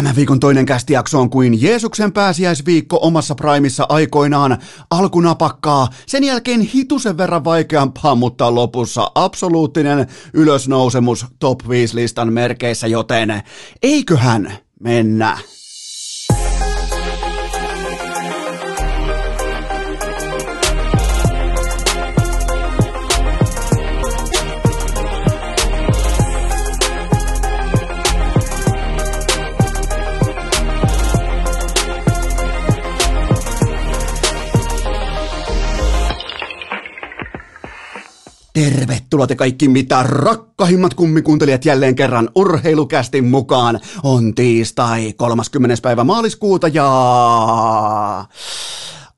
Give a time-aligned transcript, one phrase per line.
[0.00, 4.58] Tämän viikon toinen kästijakso on kuin Jeesuksen pääsiäisviikko omassa primissa aikoinaan
[4.90, 13.42] alkunapakkaa, sen jälkeen hitusen verran vaikeampaa, mutta lopussa absoluuttinen ylösnousemus top 5 listan merkeissä, joten
[13.82, 15.38] eiköhän mennä.
[38.60, 43.80] Tervetuloa te kaikki mitä rakkahimmat kummikuuntelijat jälleen kerran urheilukästin mukaan.
[44.02, 45.76] On tiistai 30.
[45.82, 46.88] päivä maaliskuuta ja...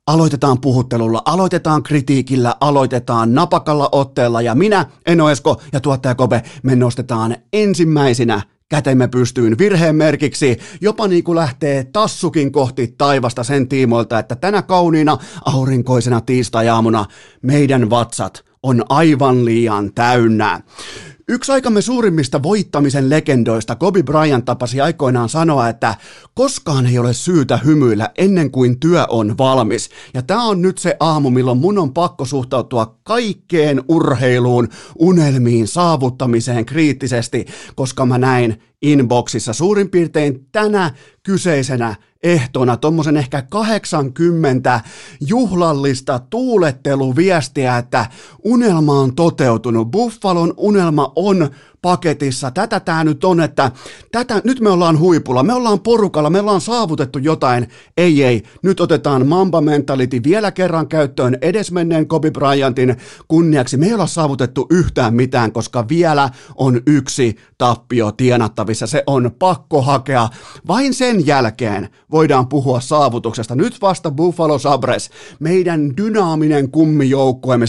[0.07, 6.75] Aloitetaan puhuttelulla, aloitetaan kritiikillä, aloitetaan napakalla otteella ja minä, Eno Esko ja tuottaja Kobe, me
[6.75, 14.19] nostetaan ensimmäisinä kätemme pystyyn virheen merkiksi, jopa niin kuin lähtee tassukin kohti taivasta sen tiimoilta,
[14.19, 17.05] että tänä kauniina aurinkoisena tiistai-aamuna
[17.41, 20.61] meidän vatsat on aivan liian täynnä.
[21.27, 25.95] Yksi aikamme suurimmista voittamisen legendoista, Kobe Bryant tapasi aikoinaan sanoa, että
[26.33, 29.89] koskaan ei ole syytä hymyillä ennen kuin työ on valmis.
[30.13, 34.69] Ja tämä on nyt se aamu, milloin mun on pakko suhtautua kaikkeen urheiluun,
[34.99, 40.91] unelmiin, saavuttamiseen kriittisesti, koska mä näin inboxissa suurin piirtein tänä
[41.23, 44.81] kyseisenä ehtona tuommoisen ehkä 80
[45.27, 48.05] juhlallista tuuletteluviestiä, että
[48.43, 49.91] unelma on toteutunut.
[49.91, 51.49] Buffalon unelma on
[51.83, 52.51] paketissa.
[52.51, 53.71] Tätä tämä nyt on, että
[54.11, 57.67] tätä, nyt me ollaan huipulla, me ollaan porukalla, me ollaan saavutettu jotain.
[57.97, 63.77] Ei, ei, nyt otetaan Mamba Mentality vielä kerran käyttöön edesmenneen Kobe Bryantin kunniaksi.
[63.77, 68.87] Me ei olla saavutettu yhtään mitään, koska vielä on yksi tappio tienattavissa.
[68.87, 70.29] Se on pakko hakea.
[70.67, 73.55] Vain sen jälkeen voidaan puhua saavutuksesta.
[73.55, 77.65] Nyt vasta Buffalo Sabres, meidän dynaaminen kummijoukkueemme,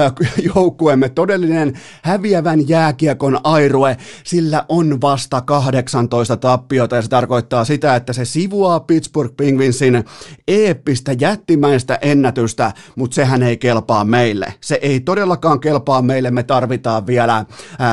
[0.00, 0.12] äh,
[0.54, 8.12] joukkueemme, todellinen häviävän jääkiekon Airue, sillä on vasta 18 tappiota ja se tarkoittaa sitä, että
[8.12, 10.04] se sivuaa Pittsburgh Penguinsin
[10.48, 14.54] eeppistä jättimäistä ennätystä, mutta sehän ei kelpaa meille.
[14.60, 17.44] Se ei todellakaan kelpaa meille, me tarvitaan vielä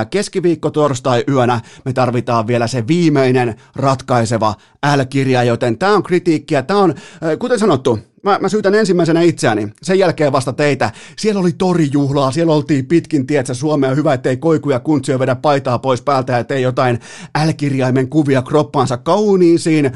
[0.09, 4.53] keskiviikko torstai yönä, me tarvitaan vielä se viimeinen ratkaiseva
[4.95, 6.95] L-kirja, joten tämä on kritiikkiä, tämä on,
[7.39, 10.91] kuten sanottu, Mä, mä syytän ensimmäisenä itseäni, sen jälkeen vasta teitä.
[11.17, 15.79] Siellä oli torijuhlaa, siellä oltiin pitkin tietsä Suomea, hyvä ettei koiku ja kuntsio vedä paitaa
[15.79, 16.99] pois päältä ja tee jotain
[17.35, 19.91] älkirjaimen kuvia kroppaansa kauniisiin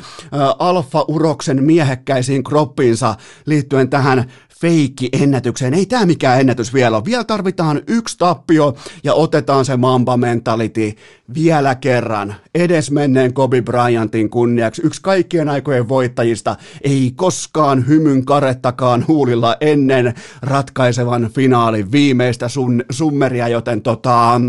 [0.60, 4.32] alfa-uroksen miehekkäisiin kroppiinsa liittyen tähän
[4.62, 5.74] feikki-ennätykseen.
[5.74, 7.06] Ei tämä mikään ennätys vielä ole.
[7.06, 10.94] Vielä tarvitaan yksi tappio ja otetaan se Mamba Mentality
[11.34, 14.82] vielä kerran edesmenneen Kobe Bryantin kunniaksi.
[14.86, 16.56] Yksi kaikkien aikojen voittajista.
[16.82, 24.42] Ei koskaan hymyn karettakaan huulilla ennen ratkaisevan finaalin viimeistä sun, summeria, joten tota,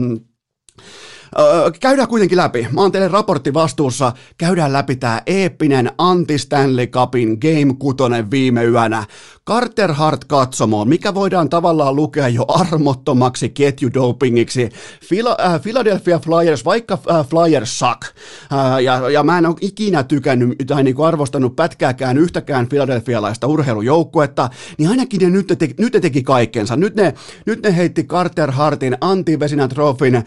[1.81, 2.69] käydään kuitenkin läpi.
[2.73, 4.13] Mä oon teille raportti vastuussa.
[4.39, 7.97] Käydään läpi tää eeppinen Anti-Stanley Cupin Game 6
[8.31, 9.05] viime yönä.
[9.51, 14.69] Carter Hart katsomoon, mikä voidaan tavallaan lukea jo armottomaksi ketjudopingiksi.
[15.09, 20.03] Phila- äh, Philadelphia Flyers, vaikka äh, Flyers suck, äh, ja, ja mä en ole ikinä
[20.03, 26.01] tykännyt tai niin arvostanut pätkääkään yhtäkään Philadelphialaista urheilujoukkuetta, niin ainakin ne nyt, te, nyt ne
[26.01, 26.77] teki kaikkensa.
[26.77, 27.15] Nyt ne,
[27.47, 30.25] nyt ne heitti Carter Hartin anti-Vesina Trofin äh,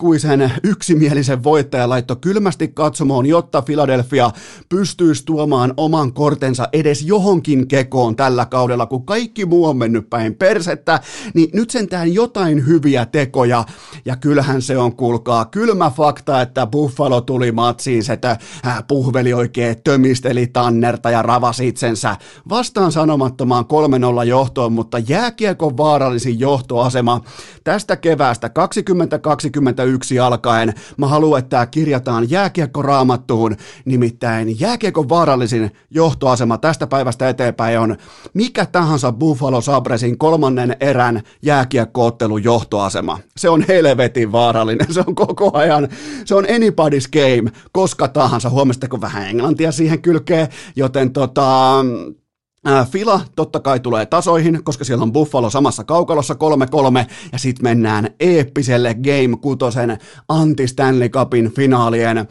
[0.00, 4.30] piskuisen yksimielisen voittaja laitto kylmästi katsomoon, jotta Philadelphia
[4.68, 10.34] pystyisi tuomaan oman kortensa edes johonkin kekoon tällä kaudella, kun kaikki muu on mennyt päin
[10.34, 11.00] persettä,
[11.34, 13.64] niin nyt sentään jotain hyviä tekoja,
[14.04, 19.76] ja kyllähän se on, kuulkaa, kylmä fakta, että Buffalo tuli matsiin, se äh, puhveli oikein
[19.84, 22.16] tömisteli Tannerta ja ravasi itsensä
[22.48, 23.64] vastaan sanomattomaan
[24.22, 27.20] 3-0 johtoon, mutta jääkiekon vaarallisin johtoasema
[27.64, 29.50] tästä keväästä 2021
[30.22, 37.78] alkaen, mä haluan, että tämä kirjataan jääkiekko raamattuun, nimittäin jääkiekon vaarallisin johtoasema tästä päivästä eteenpäin
[37.78, 37.96] on
[38.34, 43.18] mikä tahansa Buffalo Sabresin kolmannen erän jääkiekkoottelun johtoasema.
[43.36, 45.88] Se on helvetin vaarallinen, se on koko ajan,
[46.24, 48.50] se on anybody's game, koska tahansa.
[48.50, 51.84] Huomasitteko vähän englantia siihen kylkeen, joten tota,
[52.90, 58.08] Fila totta kai tulee tasoihin, koska siellä on Buffalo samassa kaukalossa 3-3, ja sitten mennään
[58.20, 59.58] eeppiselle Game 6
[60.28, 62.28] anti Stanley Cupin finaalien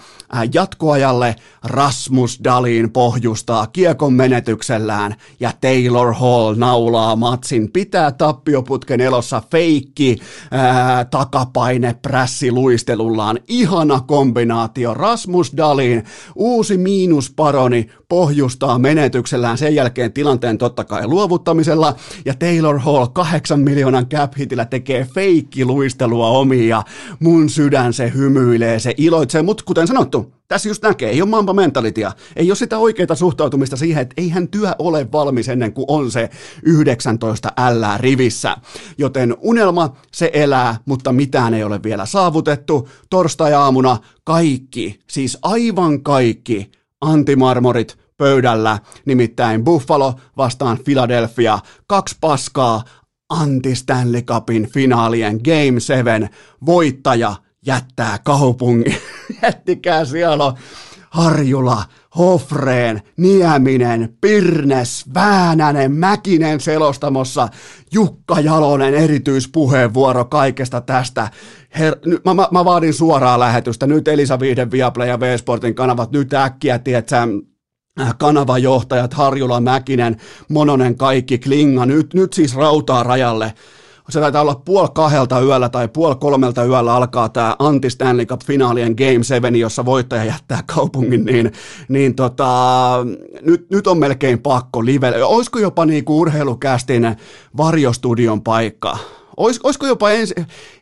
[0.53, 1.35] jatkoajalle.
[1.63, 7.71] Rasmus Dalin pohjustaa kiekon menetyksellään, ja Taylor Hall naulaa matsin.
[7.71, 10.17] Pitää tappioputken elossa feikki
[10.51, 13.39] ää, takapaine prässiluistelullaan.
[13.47, 14.93] Ihana kombinaatio.
[14.93, 16.03] Rasmus Dalin
[16.35, 21.95] uusi miinusparoni pohjustaa menetyksellään sen jälkeen tilanteen totta kai luovuttamisella,
[22.25, 26.83] ja Taylor Hall kahdeksan miljoonan cap hitillä tekee feikki luistelua omia,
[27.19, 31.53] mun sydän se hymyilee, se iloitsee, mutta kuten sanottu, tässä just näkee, ei ole mamba
[31.53, 36.11] mentalitia, ei ole sitä oikeaa suhtautumista siihen, että eihän työ ole valmis ennen kuin on
[36.11, 36.29] se
[36.63, 38.57] 19 L rivissä.
[38.97, 42.89] Joten unelma, se elää, mutta mitään ei ole vielä saavutettu.
[43.09, 46.71] Torstai-aamuna kaikki, siis aivan kaikki
[47.01, 52.83] antimarmorit pöydällä, nimittäin Buffalo vastaan Philadelphia, kaksi paskaa,
[53.29, 56.29] anti Stanley Cupin finaalien Game 7
[56.65, 57.35] voittaja
[57.65, 58.95] jättää kaupungin.
[59.43, 60.53] Jättikää siellä on
[61.09, 61.83] Harjula,
[62.17, 67.47] Hofreen, Nieminen, Pirnes, Väänänen, Mäkinen selostamossa,
[67.91, 71.29] Jukka Jalonen erityispuheenvuoro kaikesta tästä.
[71.75, 76.33] Her- mä, mä, mä, vaadin suoraa lähetystä, nyt Elisa Viihden Viaplay ja V-Sportin kanavat, nyt
[76.33, 77.15] äkkiä, tiedätkö,
[78.01, 80.17] Äh, kanavajohtajat, Harjula, Mäkinen,
[80.49, 83.53] Mononen, kaikki, Klinga, nyt, nyt siis rautaa rajalle.
[84.09, 88.41] Se taitaa olla puoli kahdelta yöllä tai puoli kolmelta yöllä alkaa tämä anti Stanley Cup
[88.45, 91.51] finaalien Game 7, jossa voittaja jättää kaupungin, niin,
[91.89, 92.49] niin tota,
[93.41, 95.23] nyt, nyt on melkein pakko live.
[95.23, 97.15] Olisiko jopa niinku urheilukästin
[97.57, 98.97] varjostudion paikka?
[99.37, 100.33] Olis, olisiko jopa ens,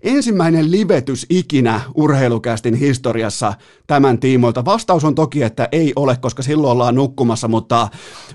[0.04, 3.54] ensimmäinen livetys ikinä urheilukästin historiassa
[3.88, 4.66] tämän tiimoilta?
[4.66, 7.88] Vastaus on toki, että ei ole, koska silloin ollaan nukkumassa, mutta,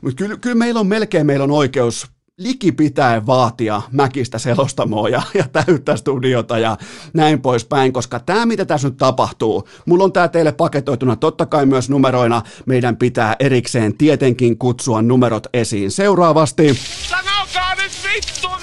[0.02, 2.06] mutta kyllä, kyllä meillä on melkein meillä on oikeus
[2.42, 6.76] likipitäen vaatia Mäkistä selostamoa ja, ja täyttä studiota ja
[7.12, 11.66] näin poispäin, koska tämä mitä tässä nyt tapahtuu, mulla on tämä teille paketoituna totta kai
[11.66, 16.74] myös numeroina, meidän pitää erikseen tietenkin kutsua numerot esiin seuraavasti.
[17.08, 18.61] Sanokaa nyt vittu!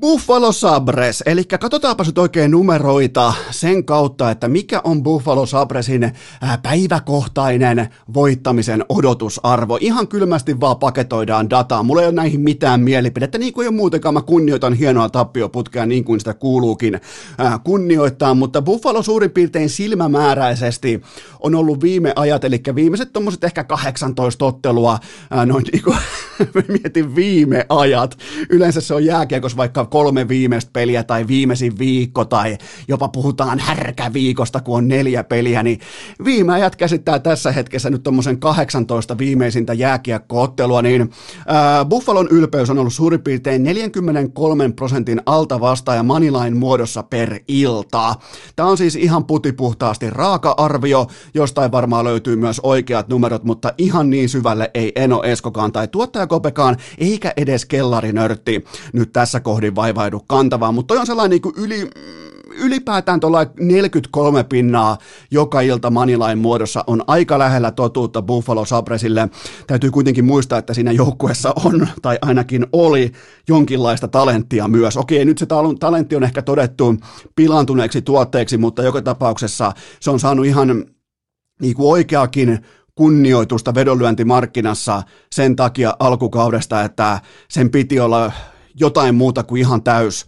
[0.00, 6.12] Buffalo Sabres, eli katsotaanpa nyt oikein numeroita sen kautta, että mikä on Buffalo Sabresin äh,
[6.62, 9.78] päiväkohtainen voittamisen odotusarvo.
[9.80, 11.82] Ihan kylmästi vaan paketoidaan dataa.
[11.82, 14.14] Mulla ei ole näihin mitään mielipidettä, niin kuin ei muutenkaan.
[14.14, 17.00] Mä kunnioitan hienoa tappioputkea niin kuin sitä kuuluukin
[17.40, 21.02] äh, kunnioittaa, mutta Buffalo suurin piirtein silmämääräisesti
[21.40, 24.98] on ollut viime ajat, eli viimeiset tuommoiset ehkä 18 ottelua,
[25.36, 25.96] äh, noin niin kuin
[26.68, 28.18] mietin viime ajat.
[28.50, 32.58] Yleensä se on jääkiekos vaikka kolme viimeistä peliä tai viimeisin viikko tai
[32.88, 35.80] jopa puhutaan härkäviikosta, kun on neljä peliä, niin
[36.24, 42.78] viime ajat käsittää tässä hetkessä nyt tuommoisen 18 viimeisintä jääkiekkoottelua, niin äh, Buffalon ylpeys on
[42.78, 45.58] ollut suurin piirtein 43 prosentin alta
[45.94, 48.14] ja Manilain muodossa per ilta.
[48.56, 54.28] Tämä on siis ihan putipuhtaasti raaka-arvio, jostain varmaan löytyy myös oikeat numerot, mutta ihan niin
[54.28, 60.74] syvälle ei Eno Eskokaan tai tuottaja Kopekaan, eikä edes kellarinörtti nyt tässä kohdin vaivaidu kantavaan,
[60.74, 61.90] mutta toi on sellainen niin kuin yli,
[62.58, 64.98] ylipäätään tuolla 43 pinnaa
[65.30, 69.28] joka ilta Manilain muodossa on aika lähellä totuutta Buffalo Sabresille.
[69.66, 73.12] Täytyy kuitenkin muistaa, että siinä joukkueessa on, tai ainakin oli,
[73.48, 74.96] jonkinlaista talenttia myös.
[74.96, 75.46] Okei, nyt se
[75.80, 76.94] talentti on ehkä todettu
[77.36, 80.84] pilantuneeksi tuotteeksi, mutta joka tapauksessa se on saanut ihan
[81.62, 82.58] niin kuin oikeakin
[82.94, 85.02] kunnioitusta vedonlyöntimarkkinassa
[85.32, 88.32] sen takia alkukaudesta, että sen piti olla
[88.80, 90.26] jotain muuta kuin ihan täys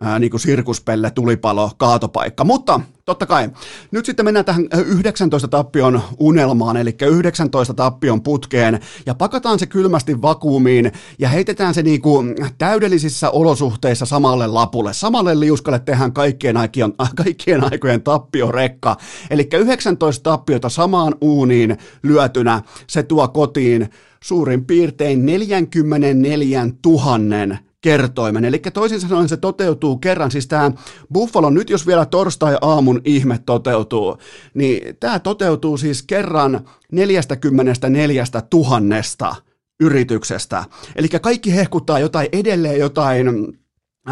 [0.00, 2.44] ää, niin kuin sirkuspelle, tulipalo, kaatopaikka.
[2.44, 3.50] Mutta totta kai,
[3.90, 10.22] nyt sitten mennään tähän 19 tappion unelmaan, eli 19 tappion putkeen, ja pakataan se kylmästi
[10.22, 16.92] vakuumiin, ja heitetään se niin kuin täydellisissä olosuhteissa samalle lapulle, samalle liuskalle tehdään kaikkien, aikien,
[17.24, 18.96] kaikkien aikojen tappiorekka,
[19.30, 23.90] eli 19 tappiota samaan uuniin lyötynä, se tuo kotiin
[24.24, 28.44] suurin piirtein 44 000 kertoimen.
[28.44, 30.72] Eli toisin sanoen se toteutuu kerran, siis tämä
[31.12, 34.18] Buffalo, nyt jos vielä torstai-aamun ihme toteutuu,
[34.54, 36.60] niin tämä toteutuu siis kerran
[36.92, 39.36] 44 tuhannesta
[39.80, 40.64] yrityksestä.
[40.96, 43.58] Eli kaikki hehkuttaa jotain edelleen jotain
[44.08, 44.10] 2015-2016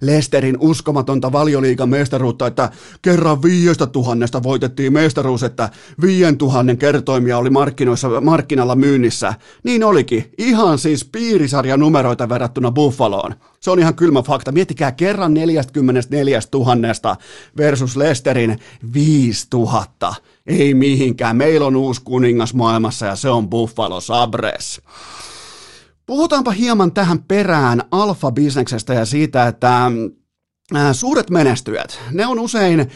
[0.00, 2.70] Lesterin uskomatonta valioliigan mestaruutta, että
[3.02, 5.70] kerran viiestä tuhannesta voitettiin mestaruus, että
[6.02, 9.34] viien tuhannen kertoimia oli markkinoissa, markkinalla myynnissä.
[9.62, 10.32] Niin olikin.
[10.38, 13.34] Ihan siis piirisarja numeroita verrattuna Buffaloon.
[13.60, 14.52] Se on ihan kylmä fakta.
[14.52, 17.16] Miettikää kerran 44 tuhannesta
[17.56, 18.58] versus Lesterin
[18.92, 20.14] 5000.
[20.46, 21.36] Ei mihinkään.
[21.36, 24.80] Meillä on uusi kuningas maailmassa ja se on Buffalo Sabres.
[26.06, 29.92] Puhutaanpa hieman tähän perään alfa-bisneksestä ja siitä, että Äh,
[30.92, 32.88] suuret menestyjät, ne on usein, äh,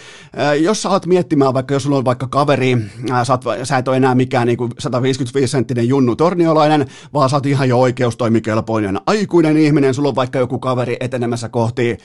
[0.61, 2.77] jos sä alat miettimään, vaikka jos sulla on vaikka kaveri,
[3.11, 7.47] äh, sä, oot, sä et ole enää mikään niin 155-senttinen junnu torniolainen, vaan sä oot
[7.47, 11.99] ihan jo oikeustoimikelpoinen aikuinen ihminen, sulla on vaikka joku kaveri etenemässä kohti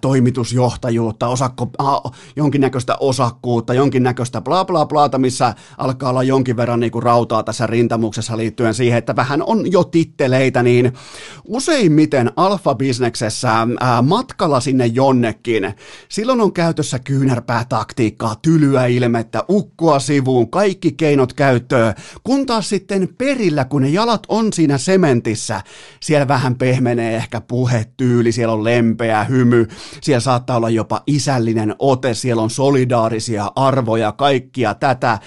[0.00, 7.02] toimitusjohtajuutta, osakko, äh, jonkinnäköistä osakkuutta, jonkinnäköistä bla bla blaata, missä alkaa olla jonkin verran niin
[7.02, 10.92] rautaa tässä rintamuksessa liittyen siihen, että vähän on jo titteleitä, niin
[11.44, 13.68] useimmiten alfa-bisneksessä äh,
[14.02, 15.74] matkalla sinne jo jonnekin.
[16.08, 21.94] Silloin on käytössä kyynärpäätaktiikkaa, tylyä ilmettä, ukkoa sivuun, kaikki keinot käyttöön,
[22.24, 25.62] kun taas sitten perillä, kun ne jalat on siinä sementissä,
[26.00, 29.66] siellä vähän pehmenee ehkä puhetyyli, siellä on lempeä hymy,
[30.02, 35.18] siellä saattaa olla jopa isällinen ote, siellä on solidaarisia arvoja, kaikkia tätä.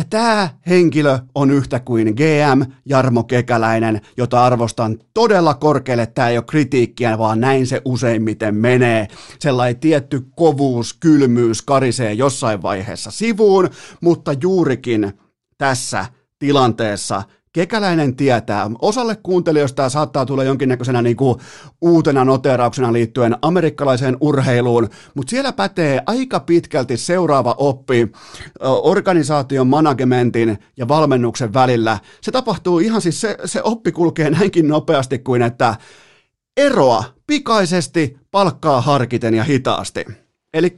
[0.00, 6.06] Ja tämä henkilö on yhtä kuin GM Jarmo Kekäläinen, jota arvostan todella korkealle.
[6.06, 9.08] Tämä ei ole kritiikkiä, vaan näin se useimmiten menee.
[9.38, 13.68] Sellainen tietty kovuus, kylmyys karisee jossain vaiheessa sivuun,
[14.00, 15.12] mutta juurikin
[15.58, 16.06] tässä
[16.38, 18.70] tilanteessa Kekäläinen tietää.
[18.82, 21.38] Osalle kuuntelijoista saattaa tulla jonkinnäköisenä niin kuin
[21.80, 28.08] uutena noterauksena liittyen amerikkalaiseen urheiluun, mutta siellä pätee aika pitkälti seuraava oppi
[28.82, 31.98] organisaation managementin ja valmennuksen välillä.
[32.20, 35.76] Se tapahtuu ihan siis, se, se oppi kulkee näinkin nopeasti kuin että
[36.56, 40.04] eroa pikaisesti, palkkaa harkiten ja hitaasti.
[40.54, 40.74] Eli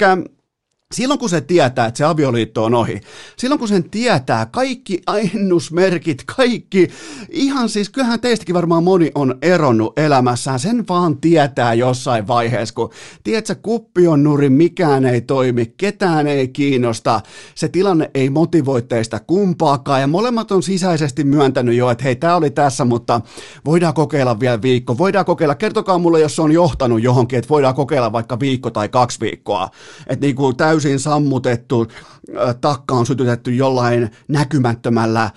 [0.93, 3.01] Silloin kun se tietää, että se avioliitto on ohi,
[3.37, 5.03] silloin kun sen tietää, kaikki
[5.35, 6.89] ennusmerkit, kaikki,
[7.31, 12.91] ihan siis kyllähän teistäkin varmaan moni on eronnut elämässään, sen vaan tietää jossain vaiheessa, kun
[13.25, 17.21] tiedätkö, kuppi on nuri, mikään ei toimi, ketään ei kiinnosta,
[17.55, 20.01] se tilanne ei motivoi teistä kumpaakaan.
[20.01, 23.21] Ja molemmat on sisäisesti myöntänyt jo, että hei, tämä oli tässä, mutta
[23.65, 27.75] voidaan kokeilla vielä viikko, voidaan kokeilla, kertokaa mulle, jos se on johtanut johonkin, että voidaan
[27.75, 29.69] kokeilla vaikka viikko tai kaksi viikkoa,
[30.07, 31.87] että niin kuin täysin täysin sammutettu,
[32.61, 35.31] takka on sytytetty jollain näkymättömällä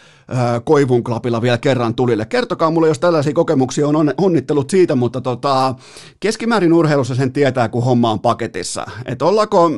[0.63, 2.25] koivunklapilla vielä kerran tulille.
[2.25, 5.75] Kertokaa mulle, jos tällaisia kokemuksia on, onnittelut siitä, mutta tota,
[6.19, 8.85] keskimäärin urheilussa sen tietää, kun homma on paketissa.
[9.05, 9.69] Että ollaanko,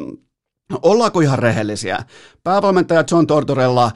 [0.82, 2.04] ollaanko ihan rehellisiä?
[2.44, 3.92] Päävalmentaja John Tortorella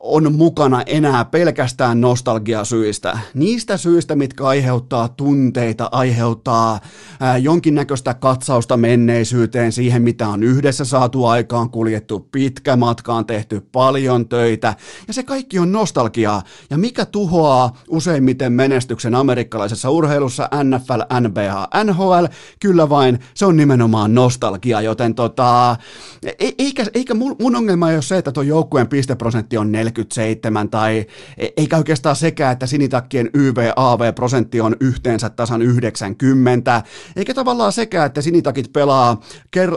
[0.00, 3.18] on mukana enää pelkästään nostalgiasyistä.
[3.34, 6.80] Niistä syistä, mitkä aiheuttaa tunteita, aiheuttaa
[7.20, 14.28] ää, jonkinnäköistä katsausta menneisyyteen, siihen mitä on yhdessä saatu aikaan, kuljettu pitkä matkaan, tehty paljon
[14.28, 14.74] töitä.
[15.08, 16.42] Ja se kaikki on nostalgiaa.
[16.70, 22.24] Ja mikä tuhoaa useimmiten menestyksen amerikkalaisessa urheilussa, NFL, NBA, NHL,
[22.60, 25.76] kyllä vain, se on nimenomaan nostalgia, joten tota,
[26.22, 29.89] e-, eikä, eikä mun, mun ongelma ei ole se, että tuo joukkueen pisteprosentti on 40
[29.90, 31.06] 47 tai
[31.36, 36.82] e- eikä oikeastaan sekä, että sinitakkien YV-AV-prosentti on yhteensä tasan 90,
[37.16, 39.20] eikä tavallaan sekä, että sinitakit pelaa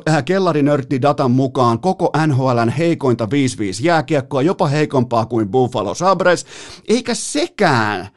[0.09, 3.27] äh, kellarinörtti datan mukaan koko NHLn heikointa 5-5
[3.81, 6.45] jääkiekkoa, jopa heikompaa kuin Buffalo Sabres,
[6.87, 8.07] eikä sekään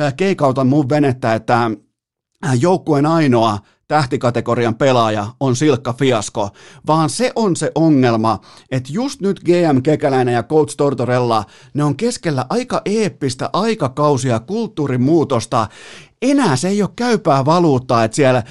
[0.00, 1.70] äh, keikauta mun venettä, että
[2.46, 3.58] äh, joukkueen ainoa
[3.92, 6.50] tähtikategorian pelaaja on silkka fiasko,
[6.86, 8.38] vaan se on se ongelma,
[8.70, 11.44] että just nyt GM Kekäläinen ja Coach Tortorella,
[11.74, 15.68] ne on keskellä aika eeppistä aikakausia kulttuurimuutosta,
[16.22, 18.42] enää se ei ole käypää valuuttaa, että siellä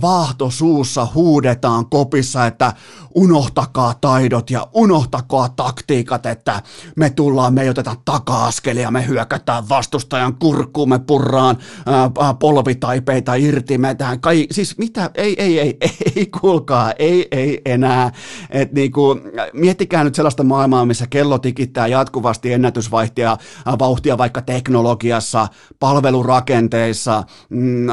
[0.00, 2.72] vaahto suussa huudetaan kopissa, että
[3.14, 6.62] unohtakaa taidot ja unohtakaa taktiikat, että
[6.96, 13.78] me tullaan, me ei oteta taka-askelia, me hyökätään vastustajan kurkkuun, me purraan ää, polvitaipeita irti,
[13.78, 15.76] me tähän, kai, siis mitä, ei, ei, ei,
[16.16, 18.12] ei, kuulkaa, ei, ei enää,
[18.50, 19.16] että niinku,
[19.52, 23.36] miettikää nyt sellaista maailmaa, missä kello tikittää jatkuvasti ennätysvaihtia,
[23.78, 25.48] vauhtia vaikka teknologiassa,
[25.78, 27.07] palvelurakenteissa,
[27.48, 27.86] mm,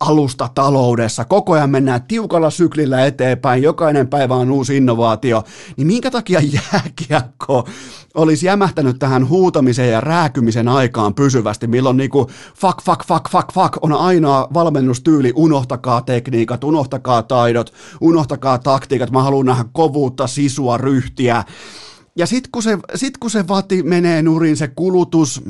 [0.00, 5.44] alustataloudessa, koko ajan mennään tiukalla syklillä eteenpäin, jokainen päivä on uusi innovaatio,
[5.76, 6.40] niin minkä takia
[6.72, 7.68] jääkiekko
[8.14, 13.78] olisi jämähtänyt tähän huutamiseen ja rääkymisen aikaan pysyvästi, milloin niinku fuck, fuck, fuck, fuck, fuck
[13.82, 21.44] on ainoa valmennustyyli, unohtakaa tekniikat, unohtakaa taidot, unohtakaa taktiikat, mä haluan nähdä kovuutta, sisua, ryhtiä,
[22.16, 25.42] ja sitten kun se, sit kun se vati menee nurin, se kulutus,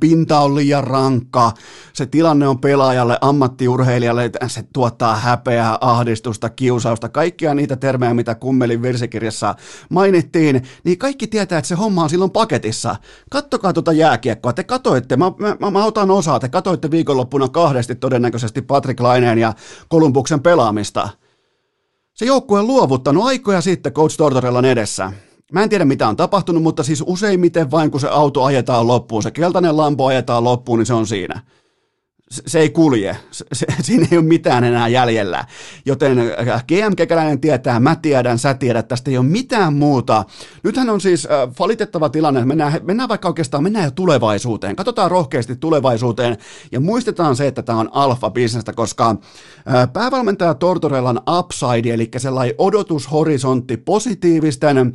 [0.00, 1.52] pinta on liian rankka,
[1.92, 8.82] se tilanne on pelaajalle, ammattiurheilijalle, se tuottaa häpeää, ahdistusta, kiusausta, kaikkia niitä termejä, mitä Kummelin
[8.82, 9.54] virsikirjassa
[9.90, 12.96] mainittiin, niin kaikki tietää, että se homma on silloin paketissa.
[13.30, 18.62] Kattokaa tuota jääkiekkoa, te katoitte, mä, mä, mä otan osaa, te katoitte viikonloppuna kahdesti todennäköisesti
[18.62, 19.52] Patrick Laineen ja
[19.88, 21.08] Kolumbuksen pelaamista.
[22.14, 25.12] Se joukkue on luovuttanut aikoja sitten Coach Tortorellan edessä.
[25.54, 29.22] Mä en tiedä mitä on tapahtunut, mutta siis useimmiten vain kun se auto ajetaan loppuun,
[29.22, 31.40] se keltainen lampo ajetaan loppuun, niin se on siinä.
[32.30, 35.44] Se, ei kulje, se, se, siinä ei ole mitään enää jäljellä.
[35.86, 40.24] Joten äh, GM Kekäläinen tietää, mä tiedän, sä tiedät, tästä ei ole mitään muuta.
[40.62, 44.76] Nythän on siis äh, valitettava tilanne, mennään, mennään vaikka oikeastaan, mennään jo tulevaisuuteen.
[44.76, 46.36] Katsotaan rohkeasti tulevaisuuteen
[46.72, 53.76] ja muistetaan se, että tämä on alfa-bisnestä, koska äh, päävalmentaja Tortorellan upside, eli sellainen odotushorisontti
[53.76, 54.92] positiivisten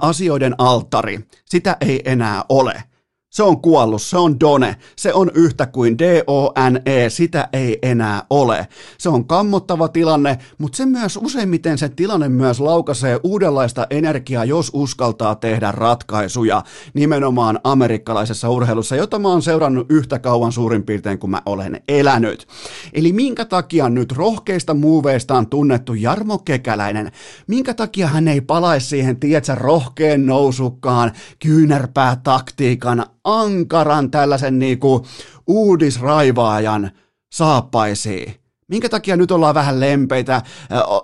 [0.00, 2.84] asioiden altari, sitä ei enää ole.
[3.30, 8.68] Se on kuollut, se on Done, se on yhtä kuin D-O-N-E, sitä ei enää ole.
[8.98, 14.70] Se on kammottava tilanne, mutta se myös useimmiten se tilanne myös laukaisee uudenlaista energiaa, jos
[14.72, 16.62] uskaltaa tehdä ratkaisuja
[16.94, 22.46] nimenomaan amerikkalaisessa urheilussa, jota mä oon seurannut yhtä kauan suurin piirtein kuin mä olen elänyt.
[22.92, 27.12] Eli minkä takia nyt rohkeista muuveista on tunnettu Jarmo Kekäläinen?
[27.46, 35.06] Minkä takia hän ei palaisi siihen, tietsä, rohkeen nousukkaan, kyynärpää taktiikan ankaran tällaisen niinku
[35.46, 36.90] uudisraivaajan
[37.32, 38.34] saappaisiin.
[38.68, 40.42] Minkä takia nyt ollaan vähän lempeitä,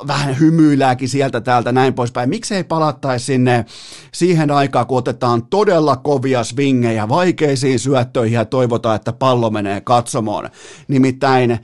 [0.07, 2.29] vähän hymyilääkin sieltä täältä näin poispäin?
[2.29, 3.65] Miksei palattaisi sinne
[4.15, 10.49] siihen aikaan, kun otetaan todella kovia swingejä vaikeisiin syöttöihin ja toivotaan, että pallo menee katsomoon.
[10.89, 11.59] Nimittäin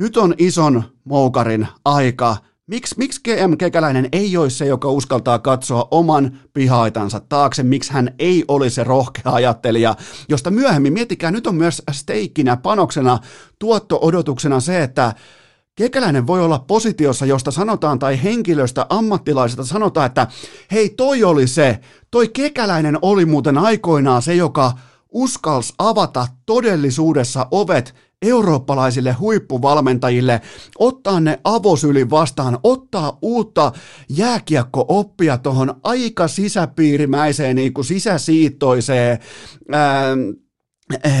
[0.00, 2.36] nyt on ison moukarin aika
[2.70, 7.62] Miksi, miksi GM Kekäläinen ei ole se, joka uskaltaa katsoa oman pihaitansa taakse?
[7.62, 9.96] Miksi hän ei olisi se rohkea ajattelija,
[10.28, 13.18] josta myöhemmin, miettikää, nyt on myös steikkinä, panoksena,
[13.58, 15.14] tuotto-odotuksena se, että
[15.74, 20.26] Kekäläinen voi olla positiossa, josta sanotaan, tai henkilöstä, ammattilaisesta sanotaan, että
[20.72, 24.72] hei, toi oli se, toi Kekäläinen oli muuten aikoinaan se, joka
[25.08, 30.40] uskalsi avata todellisuudessa ovet eurooppalaisille huippuvalmentajille
[30.78, 33.72] ottaa ne avosylin vastaan, ottaa uutta
[34.08, 39.18] jääkiekko-oppia tuohon aika sisäpiirimäiseen, niin kuin sisäsiittoiseen
[39.72, 40.16] ää,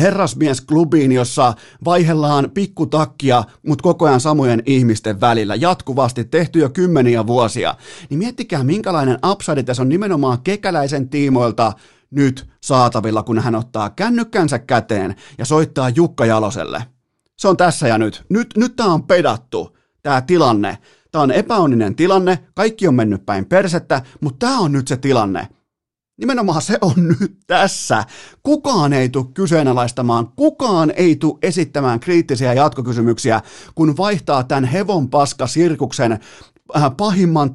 [0.00, 1.54] herrasmiesklubiin, jossa
[1.84, 7.74] vaihellaan pikkutakkia, mutta koko ajan samojen ihmisten välillä, jatkuvasti tehty jo kymmeniä vuosia,
[8.10, 11.72] niin miettikää minkälainen upside tässä on nimenomaan kekäläisen tiimoilta
[12.10, 16.84] nyt saatavilla, kun hän ottaa kännykkänsä käteen ja soittaa Jukka Jaloselle.
[17.38, 18.24] Se on tässä ja nyt.
[18.28, 20.78] Nyt, nyt tämä on pedattu, tämä tilanne.
[21.12, 25.48] Tämä on epäonninen tilanne, kaikki on mennyt päin persettä, mutta tämä on nyt se tilanne.
[26.20, 28.04] Nimenomaan se on nyt tässä.
[28.42, 33.40] Kukaan ei tule kyseenalaistamaan, kukaan ei tule esittämään kriittisiä jatkokysymyksiä,
[33.74, 36.18] kun vaihtaa tämän hevon paska sirkuksen
[36.96, 37.50] pahimman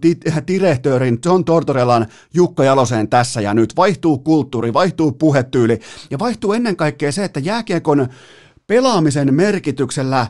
[0.47, 3.75] direktöörin John Tortorellan Jukka Jaloseen tässä ja nyt.
[3.75, 8.07] Vaihtuu kulttuuri, vaihtuu puhetyyli ja vaihtuu ennen kaikkea se, että jääkiekon
[8.67, 10.27] pelaamisen merkityksellä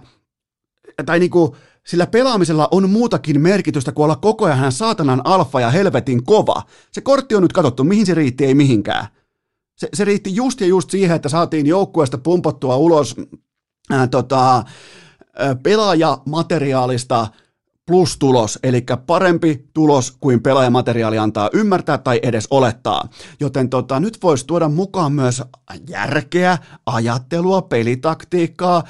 [1.06, 1.56] tai niinku
[1.88, 6.63] sillä pelaamisella on muutakin merkitystä kuin olla koko ajan saatanan alfa ja helvetin kova.
[6.91, 9.08] Se kortti on nyt katsottu, mihin se riitti, ei mihinkään.
[9.76, 13.15] Se, se riitti just ja just siihen, että saatiin joukkueesta pumpattua ulos
[13.91, 14.63] ää, tota,
[15.63, 17.28] pelaajamateriaalista–
[17.86, 23.10] plus-tulos, eli parempi tulos kuin pelaajamateriaali antaa ymmärtää tai edes olettaa.
[23.39, 25.43] Joten tota, nyt voisi tuoda mukaan myös
[25.89, 28.84] järkeä, ajattelua, pelitaktiikkaa,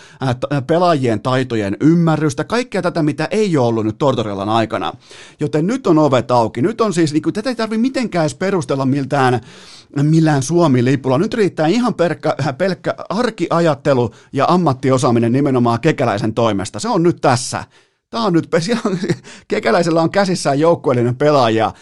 [0.68, 4.94] pelaajien taitojen ymmärrystä, kaikkea tätä, mitä ei ole ollut nyt Tortorellan aikana.
[5.40, 6.62] Joten nyt on ovet auki.
[6.62, 9.42] Nyt on siis, niin kuin, tätä ei tarvitse mitenkään edes perustella miltään
[10.04, 11.18] millään Suomi-lipulla.
[11.18, 16.80] Nyt riittää ihan pelkkä, pelkkä arkiajattelu ja ammattiosaaminen nimenomaan kekäläisen toimesta.
[16.80, 17.64] Se on nyt tässä.
[18.10, 18.50] Tämä on nyt,
[19.48, 21.74] kekäläisellä on käsissään joukkueellinen pelaaja.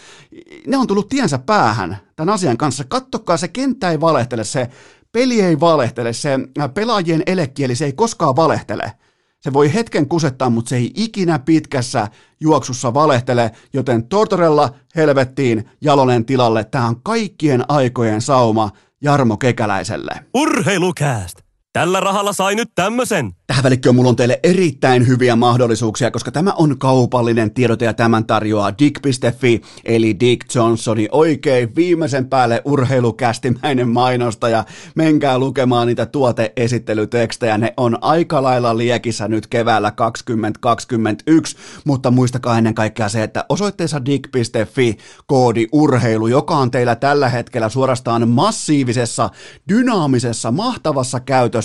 [0.66, 2.84] Ne on tullut tiensä päähän tämän asian kanssa.
[2.84, 4.68] Kattokaa, se kenttä ei valehtele, se
[5.12, 6.38] peli ei valehtele, se
[6.74, 8.92] pelaajien elekieli, se ei koskaan valehtele.
[9.40, 12.08] Se voi hetken kusettaa, mutta se ei ikinä pitkässä
[12.40, 16.64] juoksussa valehtele, joten Tortorella helvettiin Jalonen tilalle.
[16.64, 20.24] Tämä on kaikkien aikojen sauma Jarmo Kekäläiselle.
[20.34, 21.43] Urheilukääst!
[21.74, 23.32] Tällä rahalla sai nyt tämmösen.
[23.46, 28.26] Tähän välikköön mulla on teille erittäin hyviä mahdollisuuksia, koska tämä on kaupallinen tiedote ja tämän
[28.26, 34.64] tarjoaa Dick.fi, eli Dick Johnsoni, oikein viimeisen päälle urheilukästimäinen mainostaja.
[34.94, 42.74] Menkää lukemaan niitä tuoteesittelytekstejä, ne on aika lailla liekissä nyt keväällä 2021, mutta muistakaa ennen
[42.74, 49.30] kaikkea se, että osoitteessa Dick.fi koodi urheilu, joka on teillä tällä hetkellä suorastaan massiivisessa,
[49.68, 51.63] dynaamisessa, mahtavassa käytössä,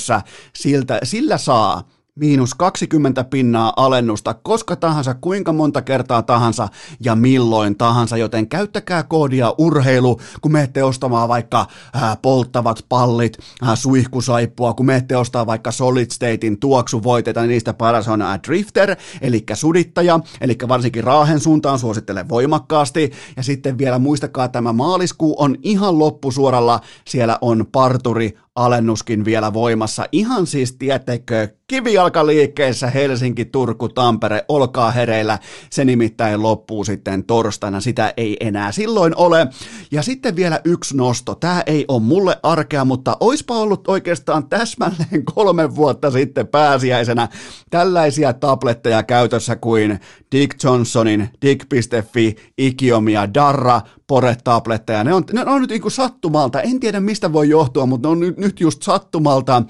[0.54, 1.84] siltä, sillä saa
[2.20, 6.68] miinus 20 pinnaa alennusta koska tahansa, kuinka monta kertaa tahansa
[7.00, 13.76] ja milloin tahansa, joten käyttäkää koodia urheilu, kun menette ostamaan vaikka ää, polttavat pallit, ää,
[13.76, 19.44] suihkusaippua, kun menette ostaa vaikka Solid Statein tuoksuvoiteita, niin niistä paras on ää, Drifter, eli
[19.54, 26.00] sudittaja, eli varsinkin Raahen suuntaan suosittelen voimakkaasti, ja sitten vielä muistakaa, tämä maaliskuu on ihan
[26.00, 30.06] loppusuoralla, siellä on parturi alennuskin vielä voimassa.
[30.12, 35.40] Ihan siis, tiettekö, kivijalkaliikkeessä Helsinki, Turku, Tampere, olkaa hereillä.
[35.70, 39.48] Se nimittäin loppuu sitten torstaina, sitä ei enää silloin ole.
[39.92, 41.36] Ja sitten vielä yksi nosto.
[41.36, 47.28] Tämä ei ole mulle arkea, mutta oispa ollut oikeastaan täsmälleen kolme vuotta sitten pääsiäisenä
[47.70, 50.00] tällaisia tabletteja käytössä kuin
[50.32, 55.04] Dick Johnsonin, Dick.fi, Ikiomi ja Darra, Pore-tabletteja.
[55.04, 58.20] Ne on, ne on nyt niin sattumalta, en tiedä mistä voi johtua, mutta ne on
[58.20, 59.64] nyt, nyt just sattumalta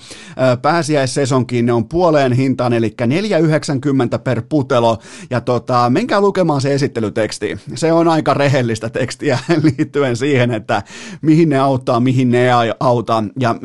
[0.61, 4.97] pääsiäissesonkin, ne on puoleen hintaan, eli 4,90 per putelo,
[5.29, 7.59] ja tota, menkää lukemaan se esittelyteksti.
[7.75, 10.83] Se on aika rehellistä tekstiä liittyen siihen, että
[11.21, 13.55] mihin ne auttaa, mihin ne ei auta, ja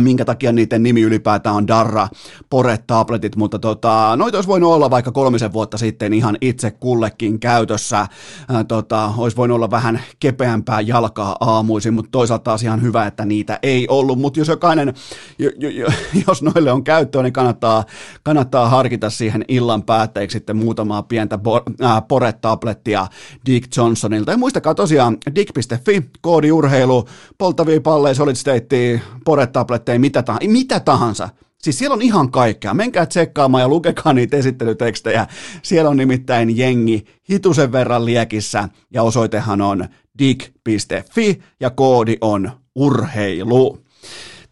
[0.00, 2.08] minkä takia niiden nimi ylipäätään on Darra
[2.50, 8.00] Pore-tabletit, mutta tota, noita olisi voinut olla vaikka kolmisen vuotta sitten ihan itse kullekin käytössä.
[8.00, 8.08] Äh,
[8.68, 13.58] tota, olisi voinut olla vähän kepeämpää jalkaa aamuisin, mutta toisaalta taas ihan hyvä, että niitä
[13.62, 14.94] ei ollut, mutta jos jokainen,
[15.38, 15.86] jo, jo, jo,
[16.28, 17.84] jos noille on käyttöä, niin kannattaa,
[18.22, 21.38] kannattaa harkita siihen illan päätteeksi sitten muutamaa pientä
[21.82, 23.06] äh, Pore-tablettia
[23.46, 24.30] Dick Johnsonilta.
[24.30, 30.80] Ja muistakaa tosiaan dick.fi, koodi urheilu, polttavia palleja, solid state, Pore-tablettia, tabletteja, mitä, tahansa, mitä
[30.80, 31.28] tahansa.
[31.62, 32.74] Siis siellä on ihan kaikkea.
[32.74, 35.26] Menkää tsekkaamaan ja lukekaa niitä esittelytekstejä.
[35.62, 43.78] Siellä on nimittäin jengi hitusen verran liekissä ja osoitehan on dig.fi ja koodi on urheilu.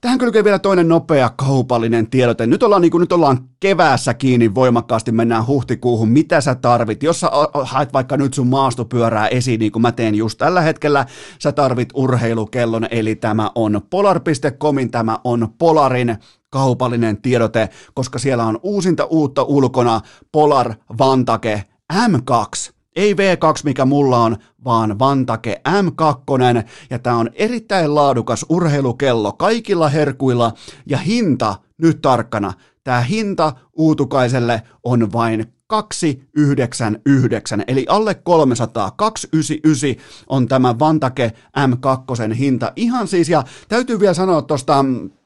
[0.03, 2.47] Tähän kylkee vielä toinen nopea kaupallinen tiedote.
[2.47, 6.09] Nyt ollaan, niin kuin, nyt ollaan keväässä kiinni voimakkaasti, mennään huhtikuuhun.
[6.09, 7.03] Mitä sä tarvit?
[7.03, 7.31] Jos sä
[7.63, 11.07] haet vaikka nyt sun maastopyörää esiin, niin kuin mä teen just tällä hetkellä,
[11.39, 16.17] sä tarvit urheilukellon, eli tämä on polar.comin, tämä on Polarin
[16.51, 20.01] kaupallinen tiedote, koska siellä on uusinta uutta ulkona
[20.33, 27.95] Polar Vantake M2 ei V2, mikä mulla on, vaan Vantake M2, ja tämä on erittäin
[27.95, 30.53] laadukas urheilukello kaikilla herkuilla,
[30.87, 32.53] ja hinta, nyt tarkkana,
[32.85, 42.73] tämä hinta uutukaiselle on vain 299, eli alle 300, 299 on tämä Vantake M2 hinta.
[42.77, 45.22] Ihan siis, ja täytyy vielä sanoa tuosta Äh,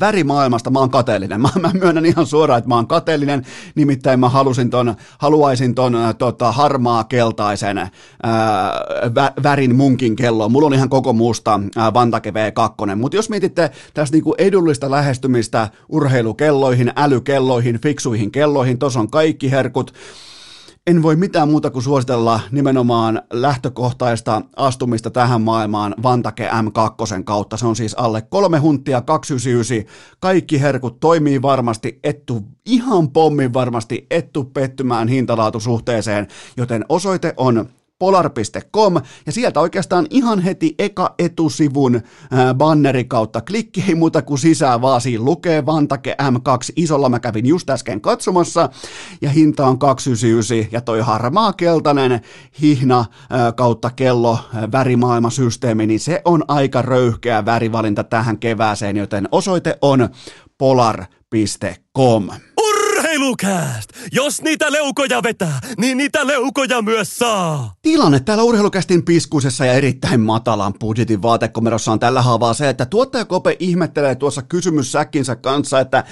[0.00, 1.40] värimaailmasta mä oon kateellinen.
[1.44, 3.42] Mä, mä myönnän ihan suoraan, että mä oon kateellinen,
[3.74, 7.90] nimittäin mä halusin ton, haluaisin ton äh, tota, harmaa keltaisen ää,
[8.22, 10.52] äh, vä, värin munkin kelloon.
[10.52, 15.68] Mulla on ihan koko musta ää, Vantake V2, mutta jos mietitte tästä niinku edullista lähestymistä
[15.88, 19.94] urheilukelloihin, älykelloihin, fiksuihin kelloihin, tuossa on kaikki herkut,
[20.86, 27.56] en voi mitään muuta kuin suositella nimenomaan lähtökohtaista astumista tähän maailmaan Vantake M2 kautta.
[27.56, 29.94] Se on siis alle kolme huntia, 299.
[30.20, 37.68] Kaikki herkut toimii varmasti, ettu ihan pommin varmasti, ettu pettymään hintalaatusuhteeseen, joten osoite on
[37.98, 38.94] polar.com
[39.26, 44.82] ja sieltä oikeastaan ihan heti eka etusivun ää, banneri kautta klikki, ei muuta kuin sisään,
[44.82, 48.68] vaan siinä lukee Vantake M2 isolla, mä kävin just äsken katsomassa.
[49.22, 52.20] Ja hinta on 299 ja toi harmaa keltainen
[52.62, 53.04] hihna
[53.56, 60.08] kautta kello ää, värimaailmasysteemi, niin se on aika röyhkeä värivalinta tähän kevääseen, joten osoite on
[60.58, 62.28] polar.com.
[63.14, 63.90] Urheilukääst!
[64.12, 67.74] Jos niitä leukoja vetää, niin niitä leukoja myös saa!
[67.82, 73.24] Tilanne täällä urheilukästin piskuisessa ja erittäin matalan budjetin vaatekomerossa on tällä haavaa se, että tuottaja
[73.24, 76.04] Kope ihmettelee tuossa kysymyssäkkinsä kanssa, että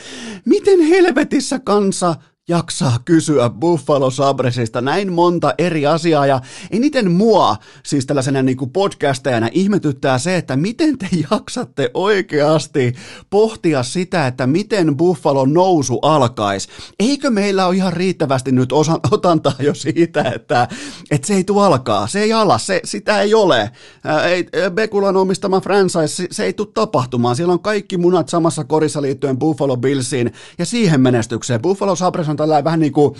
[0.44, 2.14] miten helvetissä kansa
[2.48, 8.70] jaksaa kysyä Buffalo Sabresista näin monta eri asiaa ja eniten mua siis tällaisena niin kuin
[8.70, 12.94] podcastajana ihmetyttää se, että miten te jaksatte oikeasti
[13.30, 16.68] pohtia sitä, että miten Buffalo nousu alkaisi.
[17.00, 20.68] Eikö meillä ole ihan riittävästi nyt osa, otantaa jo siitä, että,
[21.10, 23.70] että se ei tule alkaa, se ei ala, se, sitä ei ole.
[24.04, 27.36] Ää, ei, Bekulan omistama franchise, se, se ei tule tapahtumaan.
[27.36, 31.62] Siellä on kaikki munat samassa korissa liittyen Buffalo Billsiin ja siihen menestykseen.
[31.62, 33.14] Buffalo Sabres on tällainen vähän niin kuin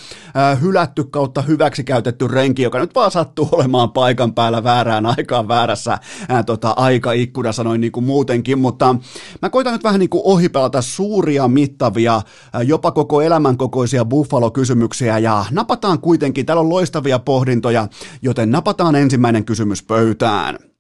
[0.61, 6.45] hylätty kautta hyväksikäytetty renki, joka nyt vaan sattuu olemaan paikan päällä väärään aikaan väärässä äh,
[6.47, 8.97] tota, aikaikkunassa noin niin kuin muutenkin, mutta
[9.43, 12.23] mä koitan nyt vähän niin kuin ohipelata suuria, mittavia,
[12.65, 17.89] jopa koko elämän kokoisia Buffalo-kysymyksiä ja napataan kuitenkin, täällä on loistavia pohdintoja,
[18.23, 20.72] joten napataan ensimmäinen kysymys pöytään.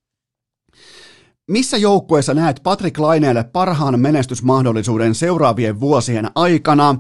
[1.51, 6.97] Missä joukkueessa näet Patrick Laineelle parhaan menestysmahdollisuuden seuraavien vuosien aikana?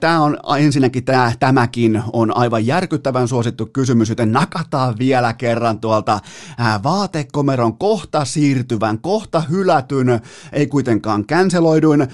[0.00, 6.20] Tämä on ensinnäkin tämä, tämäkin on aivan järkyttävän suosittu kysymys, joten nakataan vielä kerran tuolta
[6.82, 10.20] vaatekomeron kohta siirtyvän, kohta hylätyn,
[10.52, 12.06] ei kuitenkaan canceloiduin,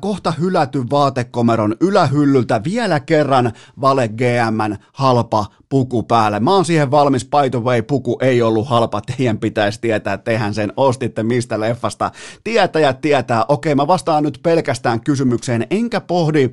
[0.00, 6.40] kohta hylätyn vaatekomeron ylähyllyltä vielä kerran Vale GMn halpa puku päälle.
[6.40, 10.54] Mä oon siihen valmis, by the way, puku ei ollut halpa, teidän pitäisi tietää, tehän
[10.54, 12.10] sen ostitte mistä leffasta.
[12.44, 16.50] Tietäjät tietää, okei mä vastaan nyt pelkästään kysymykseen, enkä pohdi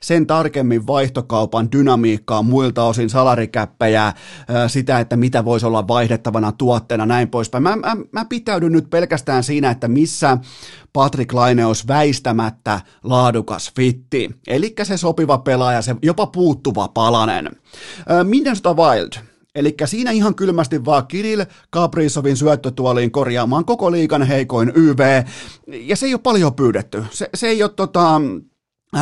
[0.00, 4.12] sen tarkemmin vaihtokaupan dynamiikkaa muilta osin salarikäppejä,
[4.66, 7.62] sitä, että mitä voisi olla vaihdettavana tuotteena, näin poispäin.
[7.62, 10.38] Mä, mä, mä pitäydyn nyt pelkästään siinä, että missä
[10.92, 17.50] Patrick Laine olisi väistämättä laadukas fitti, eli se sopiva pelaaja, se jopa puuttuva palanen.
[18.24, 19.12] Minnesota Wild,
[19.58, 25.22] Eli siinä ihan kylmästi vaan Kirill Kaprizovin syöttötuoliin korjaamaan koko liikan heikoin YV,
[25.66, 27.04] ja se ei ole paljon pyydetty.
[27.10, 28.20] Se, se ei ole tota,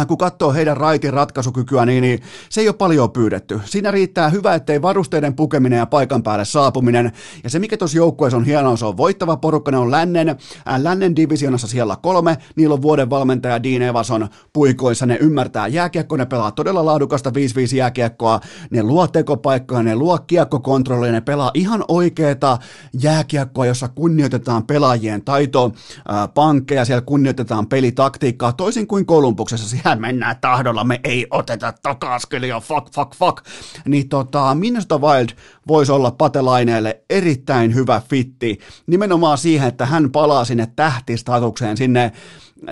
[0.08, 3.60] kun katsoo heidän raitin ratkaisukykyä, niin, niin se ei ole paljon pyydetty.
[3.64, 7.12] Siinä riittää hyvä, ettei varusteiden pukeminen ja paikan päälle saapuminen.
[7.44, 10.36] Ja se, mikä tuossa joukkueessa on hienoa, se on voittava porukka, ne on lännen, äh,
[10.78, 16.26] lännen divisionassa siellä kolme, niillä on vuoden valmentaja Dean Evason puikoissa, ne ymmärtää jääkiekko, ne
[16.26, 17.32] pelaa todella laadukasta 5-5
[17.76, 22.58] jääkiekkoa, ne luo tekopaikkaa, ne luo kiekkokontrollia, ne pelaa ihan oikeeta
[23.02, 25.72] jääkiekkoa, jossa kunnioitetaan pelaajien taito,
[26.10, 32.60] äh, pankkeja, siellä kunnioitetaan pelitaktiikkaa, toisin kuin Kolumbuksessa siellä mennään tahdolla, me ei oteta takaskelia,
[32.60, 33.46] fuck, fuck, fuck.
[33.84, 35.28] Niin tota, Minnesota Wild
[35.68, 42.12] voisi olla Patelaineelle erittäin hyvä fitti, nimenomaan siihen, että hän palaa sinne tähtistatukseen, sinne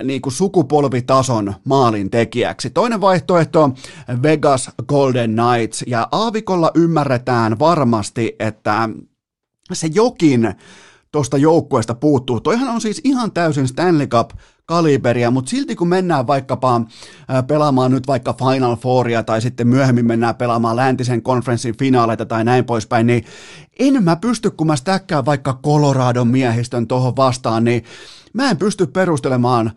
[0.03, 2.69] niin kuin sukupolvitason maalin tekijäksi.
[2.69, 3.71] Toinen vaihtoehto,
[4.23, 8.89] Vegas Golden Knights, ja Aavikolla ymmärretään varmasti, että
[9.73, 10.55] se jokin
[11.15, 12.39] tuosta joukkueesta puuttuu.
[12.39, 14.29] Toihan on siis ihan täysin Stanley Cup
[14.65, 16.81] kaliberia, mutta silti kun mennään vaikkapa
[17.47, 22.65] pelaamaan nyt vaikka Final Fouria tai sitten myöhemmin mennään pelaamaan läntisen konferenssin finaaleita tai näin
[22.65, 23.25] poispäin, niin
[23.79, 27.83] en mä pysty, kun mä stäkkään vaikka Coloradon miehistön tuohon vastaan, niin
[28.33, 29.71] mä en pysty perustelemaan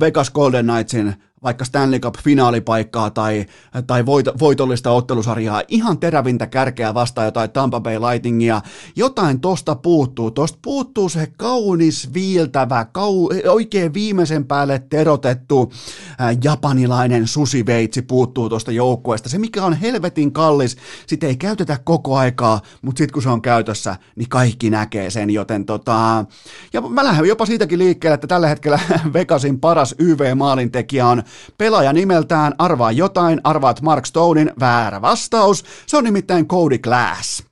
[0.00, 3.46] Vegas Golden Knightsin vaikka Stanley Cup-finaalipaikkaa tai,
[3.86, 8.60] tai voit, voitollista ottelusarjaa, ihan terävintä kärkeä vastaan jotain Tampa Bay Lightningia,
[8.96, 15.72] jotain tosta puuttuu, tosta puuttuu se kaunis, viiltävä, kau, oikein viimeisen päälle terotettu
[16.20, 22.16] äh, japanilainen susiveitsi puuttuu tosta joukkueesta, se mikä on helvetin kallis, sitä ei käytetä koko
[22.16, 26.24] aikaa, mutta sitten kun se on käytössä, niin kaikki näkee sen, joten tota,
[26.72, 28.80] ja mä lähden jopa siitäkin liikkeelle, että tällä hetkellä
[29.12, 31.22] Vegasin paras YV-maalintekijä on
[31.58, 35.64] Pelaaja nimeltään arvaa jotain, arvaat Mark Stonein väärä vastaus.
[35.86, 37.44] Se on nimittäin Cody Glass.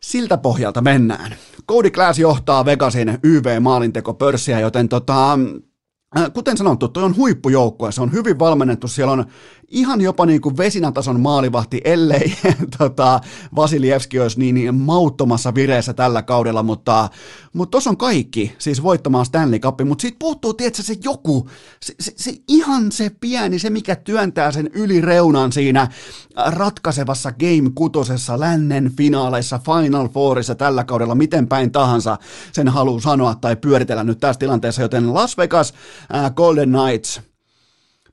[0.00, 1.34] Siltä pohjalta mennään.
[1.68, 5.32] Cody Glass johtaa Vegasin YV-maalinteko-pörssiä, joten tota,
[6.18, 9.24] äh, kuten sanottu, toi on huippujoukkue, se on hyvin valmennettu, siellä on
[9.70, 12.34] ihan jopa niin kuin vesinatason maalivahti, ellei
[12.78, 13.20] tota,
[13.56, 17.08] Vasilievski olisi niin, niin mauttomassa vireessä tällä kaudella, mutta
[17.52, 21.48] mutta tuossa on kaikki, siis voittamaan Stanley Cupin, mutta siitä puuttuu, tiedätkö, se joku,
[21.82, 25.88] se, se, se, ihan se pieni, se mikä työntää sen yli reunan siinä
[26.46, 32.18] ratkaisevassa Game kutosessa, lännen finaaleissa, Final Fourissa tällä kaudella, miten päin tahansa
[32.52, 35.74] sen haluaa sanoa tai pyöritellä nyt tässä tilanteessa, joten Las Vegas
[36.14, 37.20] äh, Golden Knights–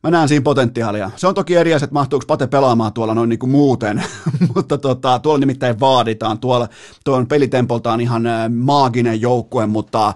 [0.08, 1.12] mä näen siinä potentiaalia.
[1.16, 4.04] Se on toki eri asia, että mahtuuko Pate pelaamaan tuolla noin niin kuin muuten,
[4.56, 6.40] mutta tota, tuolla nimittäin vaaditaan.
[6.40, 6.68] Tuolla
[7.04, 10.14] tuo on pelitempoltaan ihan maaginen joukkue, mutta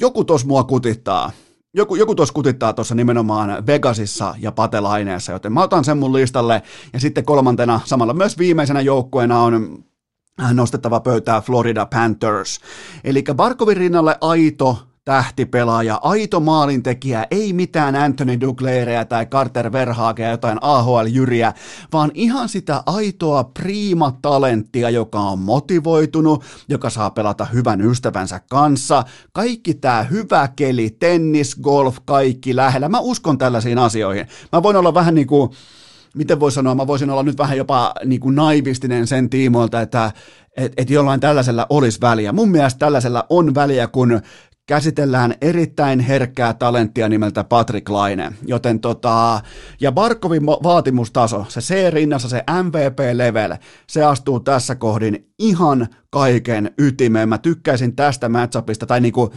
[0.00, 1.32] joku tuossa mua kutittaa.
[1.74, 6.62] Joku, joku tuossa kutittaa tuossa nimenomaan Vegasissa ja Patelaineessa, joten mä otan sen mun listalle.
[6.92, 9.84] Ja sitten kolmantena, samalla myös viimeisenä joukkueena on
[10.52, 12.60] nostettava pöytää Florida Panthers.
[13.04, 20.58] Eli Barkovin rinnalle aito tähtipelaaja, aito maalintekijä, ei mitään Anthony Douglereja tai Carter Verhagea, jotain
[20.60, 21.52] AHL-jyriä,
[21.92, 29.04] vaan ihan sitä aitoa prima-talenttia, joka on motivoitunut, joka saa pelata hyvän ystävänsä kanssa.
[29.32, 32.88] Kaikki tämä hyvä keli, tennis, golf, kaikki lähellä.
[32.88, 34.26] Mä uskon tällaisiin asioihin.
[34.52, 35.50] Mä voin olla vähän niin kuin
[36.14, 40.12] miten voi sanoa, mä voisin olla nyt vähän jopa niin kuin naivistinen sen tiimoilta, että
[40.56, 42.32] et, et jollain tällaisella olisi väliä.
[42.32, 44.20] Mun mielestä tällaisella on väliä, kun
[44.72, 49.40] käsitellään erittäin herkkää talenttia nimeltä Patrick Laine, joten tota,
[49.80, 53.56] ja Barkovin vaatimustaso, se C-rinnassa, se MVP-level,
[53.86, 57.28] se astuu tässä kohdin ihan kaiken ytimeen.
[57.28, 59.32] Mä tykkäisin tästä matchupista tai niinku,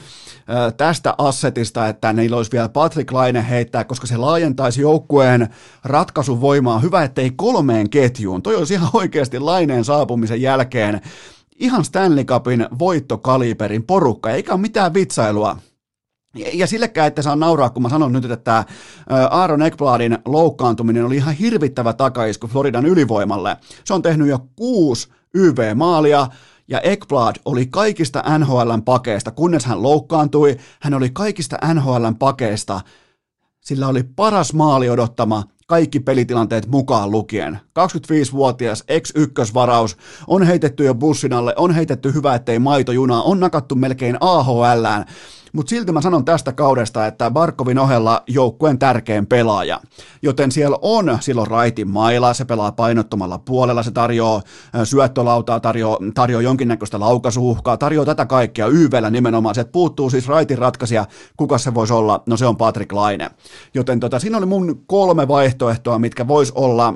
[0.78, 5.50] tästä assetista, että niillä olisi vielä Patrick Laine heittää, koska se laajentaisi joukkueen
[5.84, 6.80] ratkaisuvoimaa.
[6.80, 8.44] Hyvä, ettei kolmeen ketjuun.
[8.44, 11.02] Toi olisi ihan oikeasti Laineen saapumisen jälkeen
[11.56, 15.58] ihan Stanley Cupin voittokaliberin porukka, eikä ole mitään vitsailua.
[16.54, 18.66] Ja sillekään, että saa nauraa, kun mä sanon nyt, että
[19.30, 23.58] Aaron Ekbladin loukkaantuminen oli ihan hirvittävä takaisku Floridan ylivoimalle.
[23.84, 26.28] Se on tehnyt jo kuusi YV-maalia,
[26.68, 32.82] ja Ekblad oli kaikista NHLn pakeista, kunnes hän loukkaantui, hän oli kaikista NHLn pakeista,
[33.62, 37.60] sillä oli paras maali odottama kaikki pelitilanteet mukaan lukien.
[37.80, 39.98] 25-vuotias ex-ykkösvaraus
[40.28, 45.06] on heitetty jo bussin alle, on heitetty hyvä, ettei maitojunaa, on nakattu melkein AHLään
[45.56, 49.82] mutta silti mä sanon tästä kaudesta, että Barkovin ohella joukkueen tärkein pelaaja.
[50.22, 54.42] Joten siellä on silloin raitin maila, se pelaa painottomalla puolella, se tarjoaa
[54.84, 59.56] syöttölautaa, tarjoaa, tarjoaa jonkinnäköistä laukasuhkaa, tarjoaa tätä kaikkea YVllä nimenomaan.
[59.56, 61.06] Se puuttuu siis raitin ratkaisija,
[61.38, 62.24] kuka se voisi olla?
[62.28, 63.30] No se on Patrick Laine.
[63.74, 66.94] Joten tota, siinä oli mun kolme vaihtoehtoa, mitkä vois olla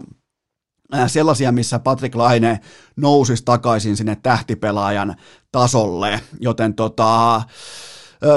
[1.08, 2.60] sellaisia, missä Patrick Laine
[2.96, 5.16] nousisi takaisin sinne tähtipelaajan
[5.52, 7.42] tasolle, joten tota,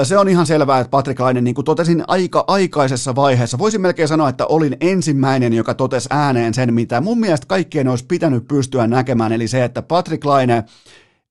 [0.03, 4.07] se on ihan selvää, että Patrick Laine, niin kuin totesin aika aikaisessa vaiheessa, voisin melkein
[4.07, 8.87] sanoa, että olin ensimmäinen, joka totesi ääneen sen, mitä mun mielestä kaikkien olisi pitänyt pystyä
[8.87, 10.63] näkemään, eli se, että Patrick Laine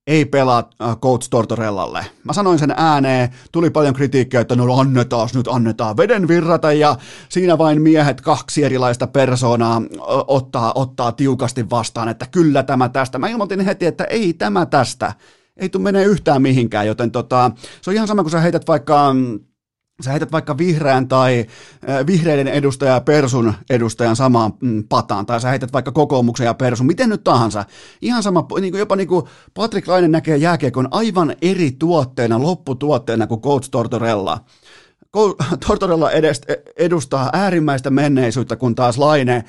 [0.07, 0.69] ei pelaa
[1.01, 2.05] Coach Tortorellalle.
[2.23, 6.95] Mä sanoin sen ääneen, tuli paljon kritiikkiä, että no annetaan nyt, annetaan veden virrata ja
[7.29, 9.81] siinä vain miehet kaksi erilaista persoonaa
[10.27, 13.19] ottaa, ottaa tiukasti vastaan, että kyllä tämä tästä.
[13.19, 15.13] Mä ilmoitin heti, että ei tämä tästä
[15.57, 19.15] ei tule menee yhtään mihinkään, joten tota, se on ihan sama, kun sä heität vaikka
[20.01, 21.45] sä heität vaikka vihreän tai
[21.89, 26.53] äh, vihreiden edustaja ja Persun edustajan samaan mm, pataan, tai sä heität vaikka kokoomuksen ja
[26.53, 27.65] Persun, miten nyt tahansa.
[28.01, 33.27] Ihan sama, niin kuin jopa niin kuin Patrick Laine näkee jääkiekon aivan eri tuotteena, lopputuotteena
[33.27, 34.39] kuin Coach Tortorella.
[35.67, 36.41] Tortorella edes,
[36.77, 39.43] edustaa äärimmäistä menneisyyttä, kun taas Laine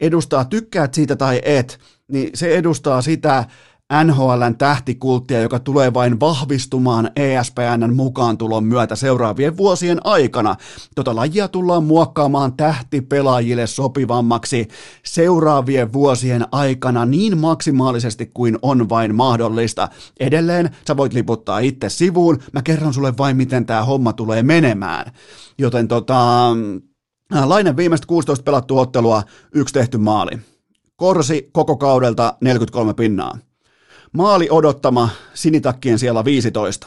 [0.00, 3.44] edustaa, tykkäät siitä tai et, niin se edustaa sitä,
[4.04, 10.56] NHLn tähtikulttia, joka tulee vain vahvistumaan ESPNn mukaantulon myötä seuraavien vuosien aikana.
[10.94, 14.68] Tota lajia tullaan muokkaamaan tähtipelaajille sopivammaksi
[15.04, 19.88] seuraavien vuosien aikana niin maksimaalisesti kuin on vain mahdollista.
[20.20, 25.12] Edelleen sä voit liputtaa itse sivuun, mä kerron sulle vain miten tämä homma tulee menemään.
[25.58, 26.46] Joten tota,
[27.44, 29.22] Lainen viimeiset 16 pelattu ottelua,
[29.54, 30.38] yksi tehty maali.
[30.96, 33.38] Korsi koko kaudelta 43 pinnaa.
[34.12, 36.86] Maali odottama sinitakkien siellä 15.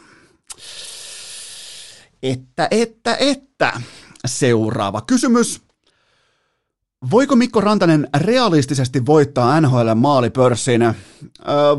[2.23, 3.81] Että, että, että.
[4.25, 5.61] Seuraava kysymys.
[7.11, 10.81] Voiko Mikko Rantanen realistisesti voittaa NHL maalipörssin?
[10.81, 10.93] Öö,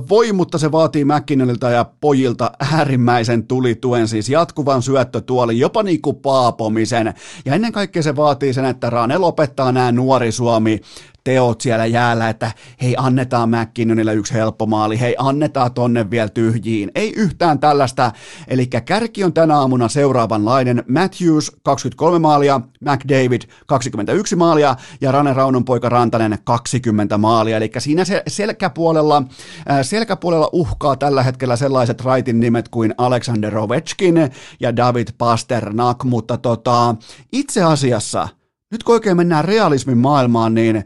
[0.08, 6.16] voi, mutta se vaatii McKinnonilta ja pojilta äärimmäisen tulituen, siis jatkuvan syöttötuoli, jopa niin kuin
[6.16, 7.14] paapomisen.
[7.44, 10.80] Ja ennen kaikkea se vaatii sen, että Rane lopettaa nämä nuori Suomi
[11.24, 16.90] teot siellä jäällä, että hei annetaan McKinnonille yksi helppo maali, hei annetaan tonne vielä tyhjiin.
[16.94, 18.12] Ei yhtään tällaista,
[18.48, 20.84] eli kärki on tänä aamuna seuraavanlainen.
[20.88, 28.04] Matthews 23 maalia, McDavid 21 maalia ja Rane Raunon poika Rantanen 20 maalia, eli siinä
[28.04, 29.22] se selkäpuolella,
[29.70, 36.38] äh, selkäpuolella uhkaa tällä hetkellä sellaiset raitin nimet kuin Alexander Ovechkin ja David Pasternak, mutta
[36.38, 36.94] tota,
[37.32, 38.28] itse asiassa
[38.70, 40.84] nyt kun oikein mennään realismin maailmaan, niin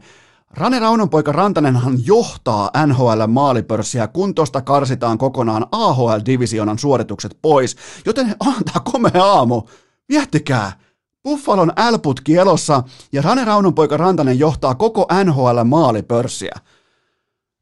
[0.57, 8.35] Rane Raunonpoika Rantanenhan johtaa NHL maalipörssiä, kun tosta karsitaan kokonaan AHL-divisionan suoritukset pois, joten
[8.73, 9.61] tää komea aamu.
[10.07, 10.71] Miettikää,
[11.23, 16.55] Buffalon L-putki elossa ja Rane Raunonpoika Rantanen johtaa koko NHL maalipörssiä.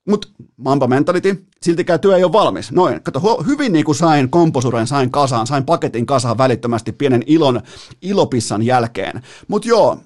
[0.07, 2.71] Mut Mamba Mentality, siltikään työ ei ole valmis.
[2.71, 7.61] Noin, kato, hyvin niin kuin sain komposuren, sain kasaan, sain paketin kasaan välittömästi pienen ilon,
[8.01, 9.21] ilopissan jälkeen.
[9.47, 9.97] Mut joo,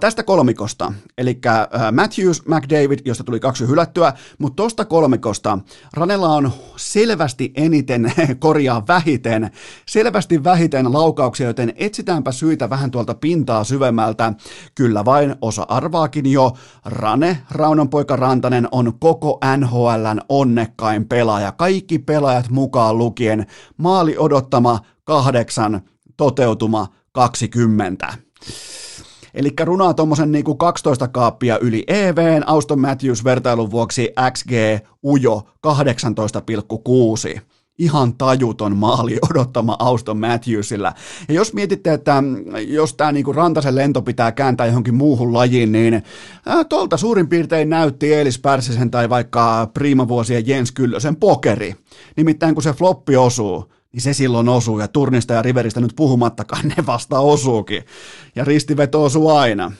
[0.00, 1.40] tästä kolmikosta, eli
[1.92, 5.58] Matthews, McDavid, josta tuli kaksi hylättyä, mutta tuosta kolmikosta
[5.92, 9.50] Ranella on selvästi eniten, korjaa vähiten,
[9.88, 14.32] selvästi vähiten laukauksia, joten etsitäänpä syitä vähän tuolta pintaa syvemmältä.
[14.74, 16.52] Kyllä vain osa arvaakin jo,
[16.84, 25.80] Rane, Raunonpoika Rantanen on koko NHLn onnekkain pelaaja, kaikki pelaajat mukaan lukien, maali odottama kahdeksan,
[26.16, 28.14] toteutuma 20.
[29.34, 34.52] Eli runaa tuommoisen niinku 12 kaappia yli EVn, Auston Matthews vertailun vuoksi XG
[35.04, 37.40] ujo 18,6
[37.78, 40.92] ihan tajuton maali odottama Auston Matthewsilla.
[41.28, 42.22] Ja jos mietitte, että
[42.66, 46.02] jos tämä niinku Rantasen lento pitää kääntää johonkin muuhun lajiin, niin
[46.68, 51.74] tuolta suurin piirtein näytti Eelis Pärsisen tai vaikka priimavuosien Jens Kyllösen pokeri.
[52.16, 56.68] Nimittäin kun se floppi osuu, niin se silloin osuu, ja turnista ja riveristä nyt puhumattakaan,
[56.68, 57.84] ne vasta osuukin.
[58.36, 59.72] Ja ristiveto osuu aina.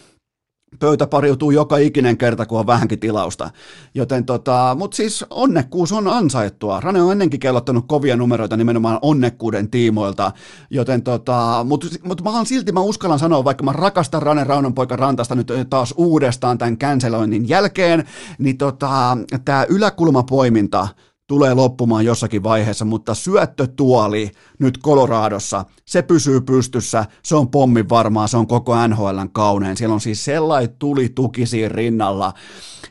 [0.79, 3.51] Pöytä pariutuu joka ikinen kerta, kun on vähänkin tilausta.
[3.95, 6.81] Joten tota, mutta siis onnekkuus on ansaittua.
[6.81, 10.33] Rane on ennenkin kellottanut kovia numeroita nimenomaan onnekkuuden tiimoilta.
[10.71, 15.35] Joten tota, mutta mut mä silti, mä uskallan sanoa, vaikka mä rakastan Rane Raunonpoika Rantasta
[15.35, 18.05] nyt taas uudestaan tämän canceloinnin jälkeen,
[18.39, 20.89] niin tota, tämä yläkulmapoiminta–
[21.29, 28.27] tulee loppumaan jossakin vaiheessa, mutta syöttötuoli nyt Koloraadossa, se pysyy pystyssä, se on pommin varmaa,
[28.27, 29.77] se on koko NHLn kaunein.
[29.77, 32.33] Siellä on siis sellainen tuli tuki siinä rinnalla,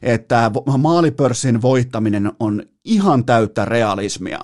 [0.01, 4.39] että maalipörssin voittaminen on ihan täyttä realismia.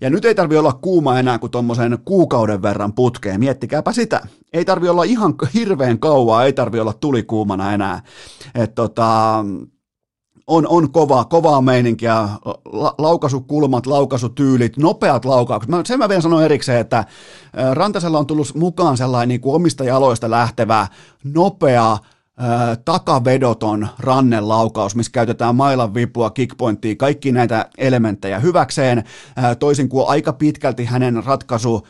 [0.00, 4.26] Ja nyt ei tarvi olla kuuma enää kuin tuommoisen kuukauden verran putkeen, miettikääpä sitä.
[4.52, 8.02] Ei tarvi olla ihan hirveän kauaa, ei tarvi olla tulikuumana enää.
[8.54, 9.44] Et tota,
[10.46, 12.28] on, on kova, kovaa meininkiä,
[12.72, 15.70] la, laukaisukulmat, laukaisutyylit, nopeat laukaukset.
[15.70, 17.04] Mä, sen mä vielä sanon erikseen, että
[17.72, 20.86] Rantasella on tullut mukaan sellainen niin kuin omista jaloista lähtevä,
[21.24, 21.98] nopea,
[22.84, 29.04] takavedoton rannelaukaus, missä käytetään mailan vipua, kickpointtia, kaikki näitä elementtejä hyväkseen,
[29.58, 31.86] toisin kuin aika pitkälti hänen ratkaisu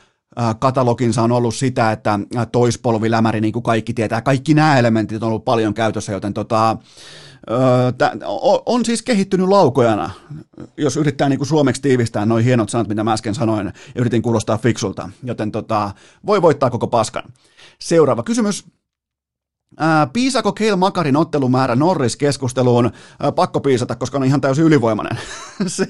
[0.59, 2.19] kataloginsa on ollut sitä, että
[2.53, 6.77] toispolvilämäri, niin kuin kaikki tietää, kaikki nämä elementit on ollut paljon käytössä, joten tota,
[8.67, 10.11] on siis kehittynyt laukojana,
[10.77, 14.23] jos yrittää niin kuin suomeksi tiivistää noin hienot sanat, mitä mä äsken sanoin, ja yritin
[14.23, 15.91] kuulostaa fiksulta, joten tota,
[16.27, 17.23] voi voittaa koko paskan.
[17.79, 18.65] Seuraava kysymys.
[19.79, 22.91] Ää, piisako Keil Makarin ottelumäärä Norris-keskusteluun?
[23.21, 25.19] Ää, pakko piisata, koska on ihan täysin ylivoimainen.
[25.67, 25.87] Se,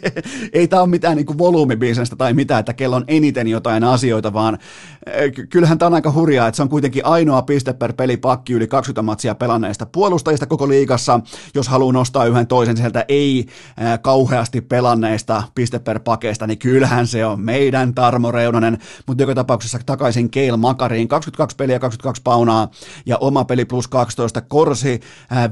[0.52, 4.58] ei tämä ole mitään niin volyymibiisestä tai mitään, että kello on eniten jotain asioita, vaan
[5.06, 5.14] ää,
[5.48, 8.66] kyllähän tämä on aika hurjaa, että se on kuitenkin ainoa piste per peli pakki yli
[8.66, 11.20] 20 matsia pelanneista puolustajista koko liigassa,
[11.54, 13.46] jos haluaa nostaa yhden toisen sieltä ei
[14.02, 19.78] kauheasti pelanneista piste per pakeista, niin kyllähän se on meidän Tarmo Reunonen, mutta joka tapauksessa
[19.86, 22.68] takaisin Keil Makariin, 22 peliä, 22 paunaa
[23.06, 25.00] ja oma peli plus 12, Korsi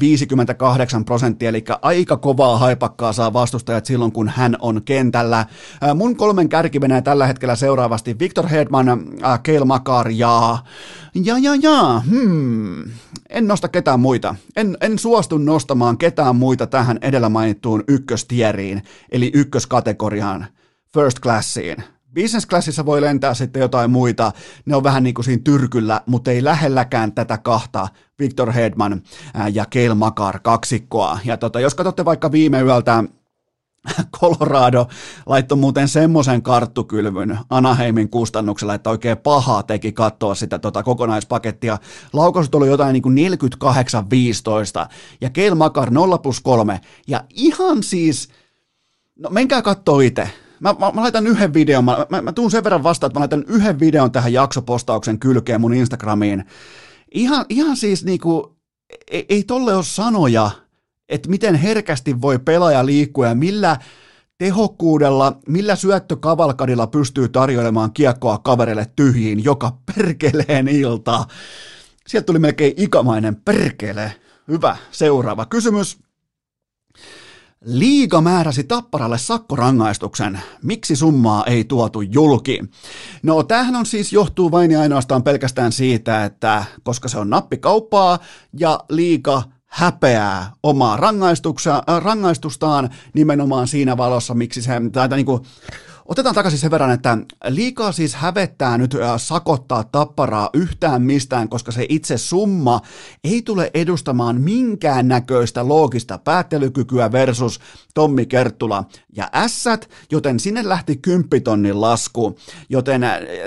[0.01, 5.47] 58 prosenttia, eli aika kovaa haipakkaa saa vastustajat silloin, kun hän on kentällä.
[5.95, 8.87] Mun kolmen kärki menee tällä hetkellä seuraavasti Victor Hedman,
[9.43, 10.59] Keil Makar ja...
[11.15, 12.85] Ja, ja, ja, hmm.
[13.31, 14.35] En nosta ketään muita.
[14.57, 20.47] En, en suostu nostamaan ketään muita tähän edellä mainittuun ykköstieriin, eli ykköskategoriaan,
[20.95, 21.77] first classiin.
[22.15, 24.33] Business classissa voi lentää sitten jotain muita,
[24.67, 27.89] ne on vähän niin kuin siinä tyrkyllä, mutta ei lähelläkään tätä kahta,
[28.19, 29.03] Victor Hedman
[29.53, 31.19] ja Keil Makar kaksikkoa.
[31.25, 33.05] Ja tota, jos katsotte vaikka viime yöltä
[34.21, 34.87] Colorado
[35.27, 41.79] laittoi muuten semmoisen karttukylvyn Anaheimin kustannuksella, että oikein pahaa teki katsoa sitä tota kokonaispakettia.
[42.13, 43.17] Laukaisut oli jotain niin kuin
[44.85, 44.89] 48-15
[45.21, 48.29] ja Keil Makar 0 plus 3 ja ihan siis,
[49.19, 50.31] no menkää kattoo itse,
[50.63, 53.23] Mä, mä, mä laitan yhden videon, mä, mä, mä tuun sen verran vastaan, että mä
[53.23, 56.45] laitan yhden videon tähän jaksopostauksen kylkeen mun Instagramiin.
[57.15, 58.57] Ihan, ihan siis niinku,
[59.11, 60.51] ei, ei tolle ole sanoja,
[61.09, 63.77] että miten herkästi voi pelaaja liikkua ja millä
[64.39, 71.25] tehokkuudella, millä syöttökavalkadilla pystyy tarjoilemaan kiekkoa kaverille tyhjiin joka perkeleen ilta.
[72.07, 74.13] Sieltä tuli melkein ikamainen perkele.
[74.49, 75.99] Hyvä, seuraava kysymys.
[77.65, 80.41] Liiga määräsi Tapparalle sakkorangaistuksen.
[80.63, 82.61] Miksi summaa ei tuotu julki?
[83.23, 88.19] No tämähän on siis johtuu vain ja ainoastaan pelkästään siitä, että koska se on nappikauppaa
[88.59, 90.99] ja liiga häpeää omaa
[91.99, 95.43] rangaistustaan nimenomaan siinä valossa, miksi se, tai niin kuin,
[96.09, 101.87] Otetaan takaisin sen verran, että liikaa siis hävettää nyt sakottaa tapparaa yhtään mistään, koska se
[101.89, 102.81] itse summa
[103.25, 107.61] ei tule edustamaan minkään näköistä loogista päättelykykyä versus
[107.95, 108.85] Tommi Kerttula
[109.17, 112.37] ja ässät, joten sinne lähti kymppitonnin lasku.
[112.69, 113.03] Joten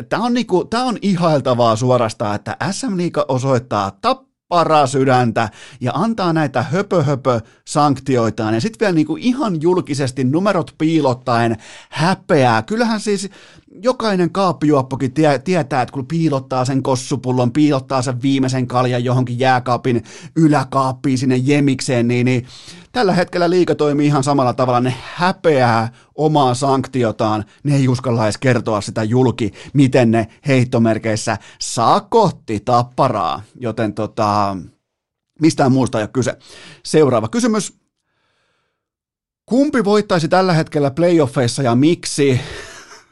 [0.10, 5.50] tämä on, niinku, tää on ihailtavaa suorastaan, että SM Liiga osoittaa tappaa parasydäntä
[5.82, 11.58] ja antaa näitä höpö, höpö sanktioitaan ja sitten vielä niinku ihan julkisesti numerot piilottaen
[11.90, 12.62] häpeää.
[12.62, 13.30] Kyllähän siis
[13.82, 20.04] jokainen kaappijuoppokin tie, tietää, että kun piilottaa sen kossupullon, piilottaa sen viimeisen kaljan johonkin jääkaapin
[20.36, 22.48] yläkaappiin sinne jemikseen, niin, niin
[22.96, 24.80] tällä hetkellä liika toimii ihan samalla tavalla.
[24.80, 32.02] Ne häpeää omaa sanktiotaan, ne ei uskalla edes kertoa sitä julki, miten ne heittomerkeissä saa
[32.02, 33.42] kohti tapparaa.
[33.60, 34.58] Joten tota,
[35.42, 36.38] mistään muusta ei ole kyse.
[36.84, 37.74] Seuraava kysymys.
[39.46, 42.40] Kumpi voittaisi tällä hetkellä playoffeissa ja miksi?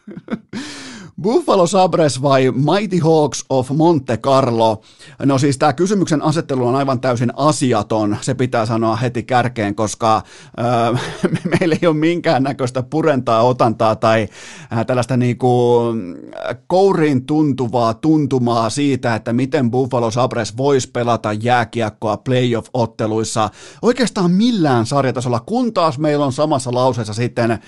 [1.22, 4.82] Buffalo Sabres vai Mighty Hawks of Monte Carlo?
[5.26, 10.16] No siis tämä kysymyksen asettelu on aivan täysin asiaton, se pitää sanoa heti kärkeen, koska
[10.16, 11.02] äh,
[11.60, 14.28] meillä ei ole minkäännäköistä purentaa, otantaa tai
[14.74, 15.82] äh, tällaista niinku
[16.68, 23.50] kouriin tuntuvaa tuntumaa siitä, että miten Buffalo Sabres voisi pelata jääkiekkoa playoff-otteluissa
[23.82, 27.60] oikeastaan millään sarjatasolla, kun taas meillä on samassa lauseessa sitten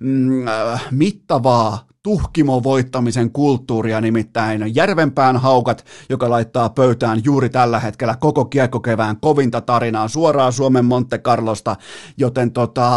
[0.00, 8.16] mm, äh, mittavaa tuhkimo voittamisen kulttuuria, nimittäin Järvenpään haukat, joka laittaa pöytään juuri tällä hetkellä
[8.16, 11.76] koko kiekkokevään kovinta tarinaa suoraan Suomen Monte Carlosta,
[12.16, 12.90] joten tota,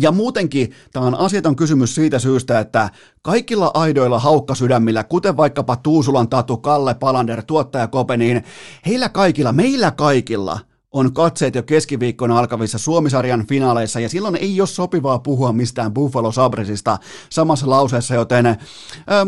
[0.00, 2.90] ja muutenkin tämä on asiaton kysymys siitä syystä, että
[3.22, 8.44] kaikilla aidoilla haukkasydämillä, kuten vaikkapa Tuusulan Tatu, Kalle Palander, tuottaja Kope, niin
[8.86, 10.58] heillä kaikilla, meillä kaikilla
[10.92, 16.32] on katseet jo keskiviikkona alkavissa Suomisarjan finaaleissa, ja silloin ei ole sopivaa puhua mistään Buffalo
[16.32, 16.98] Sabresista
[17.30, 18.56] samassa lauseessa, joten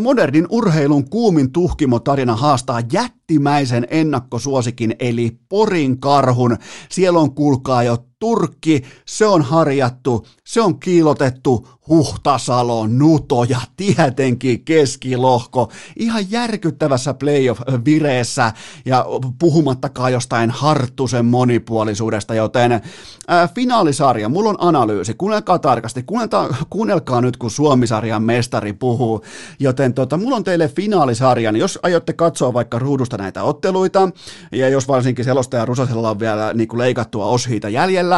[0.02, 6.56] modernin urheilun kuumin tuhkimo tarina haastaa jättimäisen ennakkosuosikin, eli Porin karhun.
[6.90, 14.64] Siellä on kuulkaa jo Turkki, se on harjattu, se on kiilotettu, Huhtasalo, Nuto ja tietenkin
[14.64, 15.70] keskilohko.
[15.98, 18.52] Ihan järkyttävässä playoff-vireessä
[18.84, 19.06] ja
[19.38, 22.80] puhumattakaan jostain Harttusen monipuolisuudesta, joten
[23.28, 29.24] ää, finaalisarja, mulla on analyysi, kuunnelkaa tarkasti, kuunnelkaa, kuunnelkaa nyt kun Suomisarjan mestari puhuu,
[29.60, 34.10] joten tota, mulla on teille finaalisarjan, jos aiotte katsoa vaikka ruudusta näitä otteluita,
[34.52, 38.09] ja jos varsinkin selostaja Rusasella on vielä niin leikattua oshiita jäljellä,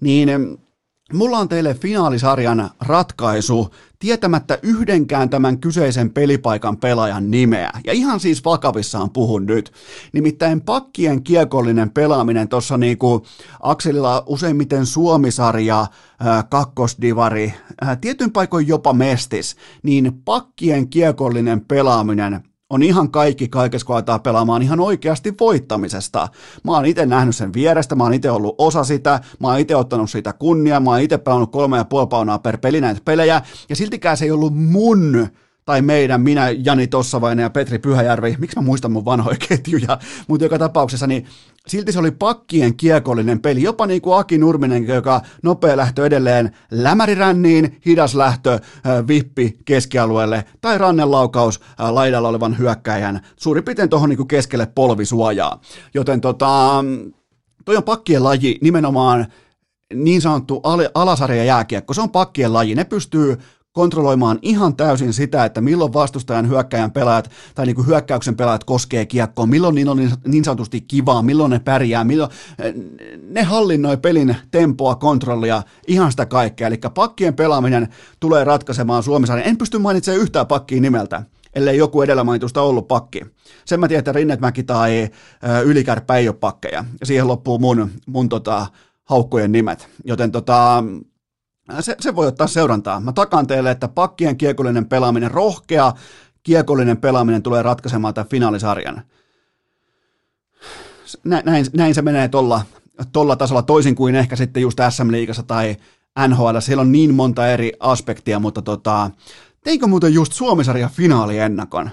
[0.00, 0.58] niin
[1.12, 7.70] Mulla on teille finaalisarjan ratkaisu tietämättä yhdenkään tämän kyseisen pelipaikan pelaajan nimeä.
[7.86, 9.72] Ja ihan siis vakavissaan puhun nyt.
[10.12, 13.26] Nimittäin pakkien kiekollinen pelaaminen tuossa niinku
[13.62, 15.86] Akselilla useimmiten Suomisarja,
[16.48, 17.54] kakkosdivari,
[18.00, 24.62] tietyn paikoin jopa mestis, niin pakkien kiekollinen pelaaminen on ihan kaikki kaikessa, kun aletaan pelaamaan
[24.62, 26.28] ihan oikeasti voittamisesta.
[26.64, 29.76] Mä oon itse nähnyt sen vierestä, mä oon itse ollut osa sitä, mä oon itse
[29.76, 33.42] ottanut siitä kunnia, mä oon itse pelannut kolme ja puoli paunaa per peli näitä pelejä,
[33.68, 35.28] ja siltikään se ei ollut mun
[35.64, 39.98] tai meidän, minä, Jani Tossavainen ja Petri Pyhäjärvi, miksi mä muistan mun vanhoja ketjuja,
[40.28, 41.26] mutta joka tapauksessa, niin
[41.66, 46.56] silti se oli pakkien kiekollinen peli, jopa niin kuin Aki Nurminen, joka nopea lähtö edelleen
[46.70, 48.58] lämäriränniin, hidas lähtö
[49.08, 53.20] vippi keskialueelle tai rannelaukaus laidalla olevan hyökkäjän.
[53.36, 55.60] Suurin piirtein tuohon niin keskelle polvisuojaa.
[55.94, 56.84] Joten tota,
[57.64, 59.26] toi on pakkien laji nimenomaan
[59.94, 60.62] niin sanottu
[60.94, 63.38] alasarja jääkiekko, se on pakkien laji, ne pystyy
[63.72, 69.06] kontrolloimaan ihan täysin sitä, että milloin vastustajan hyökkäjän pelaajat tai niin kuin hyökkäyksen pelaajat koskee
[69.06, 72.30] kiekkoa, milloin niin on niin sanotusti kivaa, milloin ne pärjää, milloin
[73.30, 76.66] ne hallinnoi pelin tempoa, kontrollia, ihan sitä kaikkea.
[76.66, 77.88] Eli pakkien pelaaminen
[78.20, 79.40] tulee ratkaisemaan Suomessa.
[79.40, 81.22] En pysty mainitsemaan yhtään pakkia nimeltä
[81.54, 83.20] ellei joku edellä mainitusta ollut pakki.
[83.64, 85.10] Sen mä tiedän, että Rinnetmäki tai
[85.64, 86.84] Ylikärpä ei ole pakkeja.
[87.00, 88.66] Ja siihen loppuu mun, mun tota,
[89.04, 89.88] haukkojen nimet.
[90.04, 90.84] Joten tota,
[91.80, 93.00] se, se voi ottaa seurantaa.
[93.00, 95.92] Mä takaan teille, että pakkien kiekollinen pelaaminen, rohkea
[96.42, 99.02] kiekollinen pelaaminen tulee ratkaisemaan tämän finaalisarjan.
[101.24, 102.60] Näin, näin se menee tuolla
[103.12, 105.76] tolla tasolla toisin kuin ehkä sitten just SM-liigassa tai
[106.28, 106.58] NHL.
[106.60, 109.10] Siellä on niin monta eri aspektia, mutta tota,
[109.64, 111.90] teinkö muuten just Suomisarjan finaaliennakon?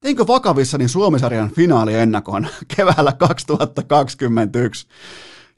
[0.00, 4.86] Teinkö vakavissani Suomisarjan finaaliennakon keväällä 2021?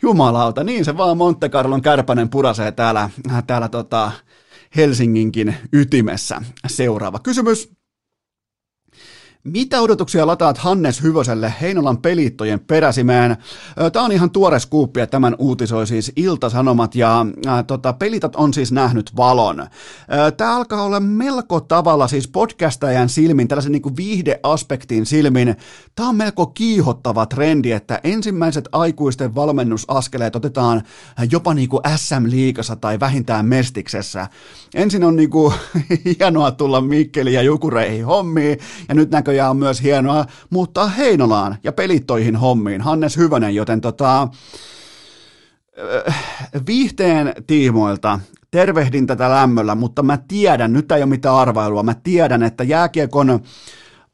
[0.02, 3.10] Jumalauta, niin se vaan Monte Carlon kärpänen purasee täällä,
[3.46, 4.12] täällä tota
[4.76, 6.42] Helsinginkin ytimessä.
[6.66, 7.77] Seuraava kysymys.
[9.44, 13.36] Mitä odotuksia lataat Hannes Hyvöselle Heinolan pelittojen peräsimeen?
[13.92, 18.54] Tämä on ihan tuore skuuppi ja tämän uutisoi siis Ilta-Sanomat ja ää, tota, Pelitat on
[18.54, 19.66] siis nähnyt valon.
[20.36, 25.56] Tämä alkaa olla melko tavalla siis podcastajan silmin, tällaisen niin kuin viihdeaspektin silmin.
[25.94, 30.82] Tämä on melko kiihottava trendi, että ensimmäiset aikuisten valmennusaskeleet otetaan
[31.30, 34.26] jopa niin kuin SM-liigassa tai vähintään Mestiksessä.
[34.74, 35.54] Ensin on niin kuin
[36.20, 38.58] hienoa tulla Mikkeli ja Jukureihin hommiin
[38.88, 42.80] ja nyt näkö näköjään myös hienoa muuttaa Heinolaan ja pelittoihin hommiin.
[42.80, 44.28] Hannes Hyvönen, joten tota,
[46.66, 48.20] viihteen tiimoilta
[48.50, 53.40] tervehdin tätä lämmöllä, mutta mä tiedän, nyt ei ole mitään arvailua, mä tiedän, että jääkiekon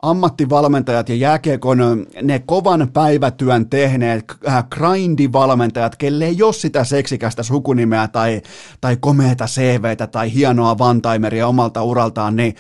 [0.03, 8.09] ammattivalmentajat ja jääkiekon ne kovan päivätyön tehneet äh, grindivalmentajat, kelle ei ole sitä seksikästä sukunimeä
[8.09, 8.43] tai,
[8.81, 12.55] tai komeeta CVtä tai hienoa vantaimeria omalta uraltaan, niin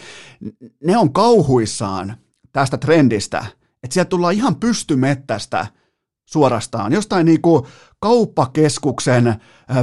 [0.85, 2.17] ne on kauhuissaan
[2.55, 3.45] tästä trendistä,
[3.83, 5.67] että sieltä tullaan ihan pystymettästä
[6.25, 7.67] suorastaan, jostain niinku
[8.01, 9.35] kauppakeskuksen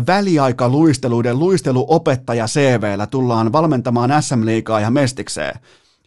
[0.08, 5.60] väliaikaluisteluiden luisteluopettaja CVllä tullaan valmentamaan SM-liigaa ja mestikseen.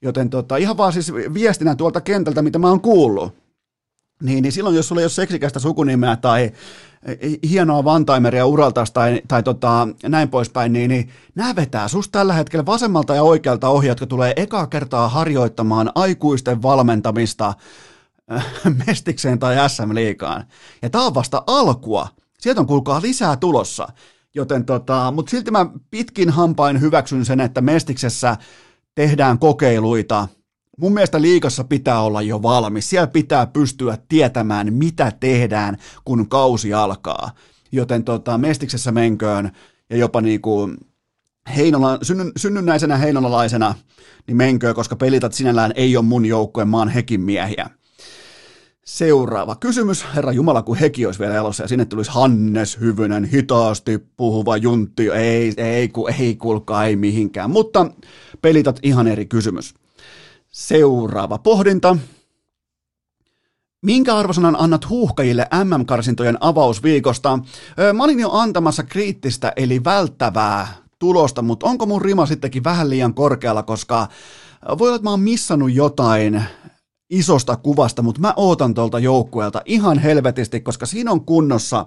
[0.03, 3.44] Joten tota, ihan vaan siis viestinä tuolta kentältä, mitä mä oon kuullut.
[4.23, 6.53] Niin, niin silloin, jos sulla ei ole seksikästä sukunimeä tai
[7.49, 12.67] hienoa vantaimeria uralta tai, tai tota, näin poispäin, niin, niin nämä vetää susta tällä hetkellä
[12.67, 17.55] vasemmalta ja oikealta ohjaa, jotka tulee ekaa kertaa harjoittamaan aikuisten valmentamista
[18.87, 20.45] Mestikseen tai SM-liikaan.
[20.83, 22.09] Ja tämä on vasta alkua.
[22.41, 23.89] Sieltä on kuulkaa lisää tulossa.
[24.35, 28.37] Joten tota, mutta silti mä pitkin hampain hyväksyn sen, että Mestiksessä
[28.95, 30.29] tehdään kokeiluita.
[30.81, 32.91] Mun mielestä liikassa pitää olla jo valmis.
[32.91, 37.31] Siellä pitää pystyä tietämään, mitä tehdään, kun kausi alkaa.
[37.73, 39.51] Joten tota, Mestiksessä menköön
[39.91, 40.77] ja jopa niin kuin
[41.57, 43.75] Heinola, synnyn, synnynnäisenä heinolalaisena,
[44.27, 47.71] niin menköön, koska pelitat sinällään ei ole mun joukkueen maan hekin miehiä.
[48.85, 50.05] Seuraava kysymys.
[50.15, 55.11] Herra Jumala, kun heki olisi vielä elossa ja sinne tulisi Hannes Hyvynen, hitaasti puhuva juntti.
[55.11, 57.51] Ei, ei, ku, ei kulkaa, ei mihinkään.
[57.51, 57.91] Mutta
[58.43, 59.75] pelitat ihan eri kysymys.
[60.55, 61.97] Seuraava pohdinta.
[63.83, 67.39] Minkä arvosanan annat huuhkajille MM-karsintojen avausviikosta?
[67.93, 70.67] Mä olin jo antamassa kriittistä eli välttävää
[70.99, 74.09] tulosta, mutta onko mun rima sittenkin vähän liian korkealla, koska
[74.79, 76.45] voi olla, että mä oon missannut jotain
[77.11, 81.87] isosta kuvasta, mutta mä ootan tuolta joukkueelta ihan helvetisti, koska siinä on kunnossa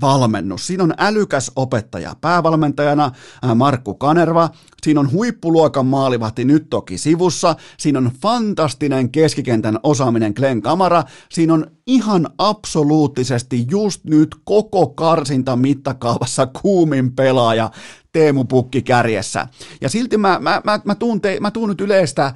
[0.00, 0.66] valmennus.
[0.66, 3.10] Siinä on älykäs opettaja päävalmentajana
[3.54, 4.50] Markku Kanerva,
[4.82, 11.54] siinä on huippuluokan maalivahti nyt toki sivussa, siinä on fantastinen keskikentän osaaminen Glenn Kamara, siinä
[11.54, 17.70] on ihan absoluuttisesti just nyt koko karsinta mittakaavassa kuumin pelaaja
[18.12, 19.48] Teemu Pukki kärjessä.
[19.80, 22.34] Ja silti mä, mä, mä, mä, tuun, te, mä tuun nyt yleistä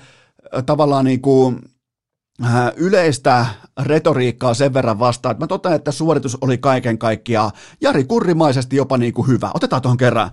[0.67, 1.74] tavallaan niin kuin Äh,
[2.77, 3.47] yleistä
[3.83, 8.99] retoriikkaa sen verran vastaan, että mä totean, että suoritus oli kaiken kaikkiaan Jari Kurrimaisesti jopa
[8.99, 9.51] niin kuin hyvä.
[9.55, 10.31] Otetaan tuohon kerran.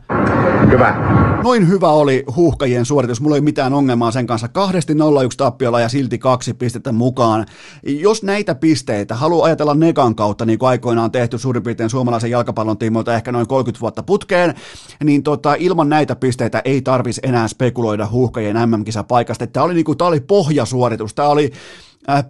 [0.72, 0.95] Hyvä.
[1.43, 3.22] Noin hyvä oli huuhkajien suoritus.
[3.22, 4.47] Mulla ei mitään ongelmaa sen kanssa.
[4.47, 4.97] Kahdesti 0-1
[5.38, 7.45] tappiolla ja silti kaksi pistettä mukaan.
[7.84, 12.32] Jos näitä pisteitä haluaa ajatella Negan kautta, niin kuin aikoinaan on tehty suurin piirtein suomalaisen
[12.32, 14.56] jalkapallon tiimoilta ehkä noin 30 vuotta putkeen,
[15.04, 19.47] niin tota, ilman näitä pisteitä ei tarvisi enää spekuloida huuhkajien MM-kisapaikasta.
[19.47, 21.14] Tämä oli, niin kuin, tämä oli pohjasuoritus.
[21.14, 21.52] Tämä oli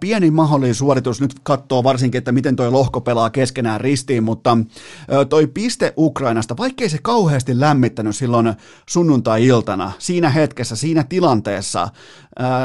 [0.00, 4.58] pieni mahdollinen suoritus nyt katsoo varsinkin, että miten toi lohko pelaa keskenään ristiin, mutta
[5.28, 8.54] toi piste Ukrainasta, vaikkei se kauheasti lämmittänyt silloin
[8.88, 11.88] sunnuntai-iltana, siinä hetkessä, siinä tilanteessa,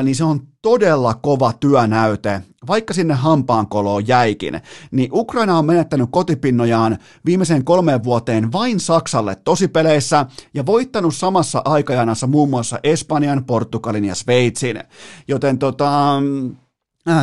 [0.03, 6.97] niin se on todella kova työnäyte, vaikka sinne hampaankoloon jäikin, niin Ukraina on menettänyt kotipinnojaan
[7.25, 14.15] viimeiseen kolmeen vuoteen vain Saksalle tosipeleissä ja voittanut samassa aikajanassa muun muassa Espanjan, Portugalin ja
[14.15, 14.83] Sveitsin.
[15.27, 16.66] Joten tota, Äh,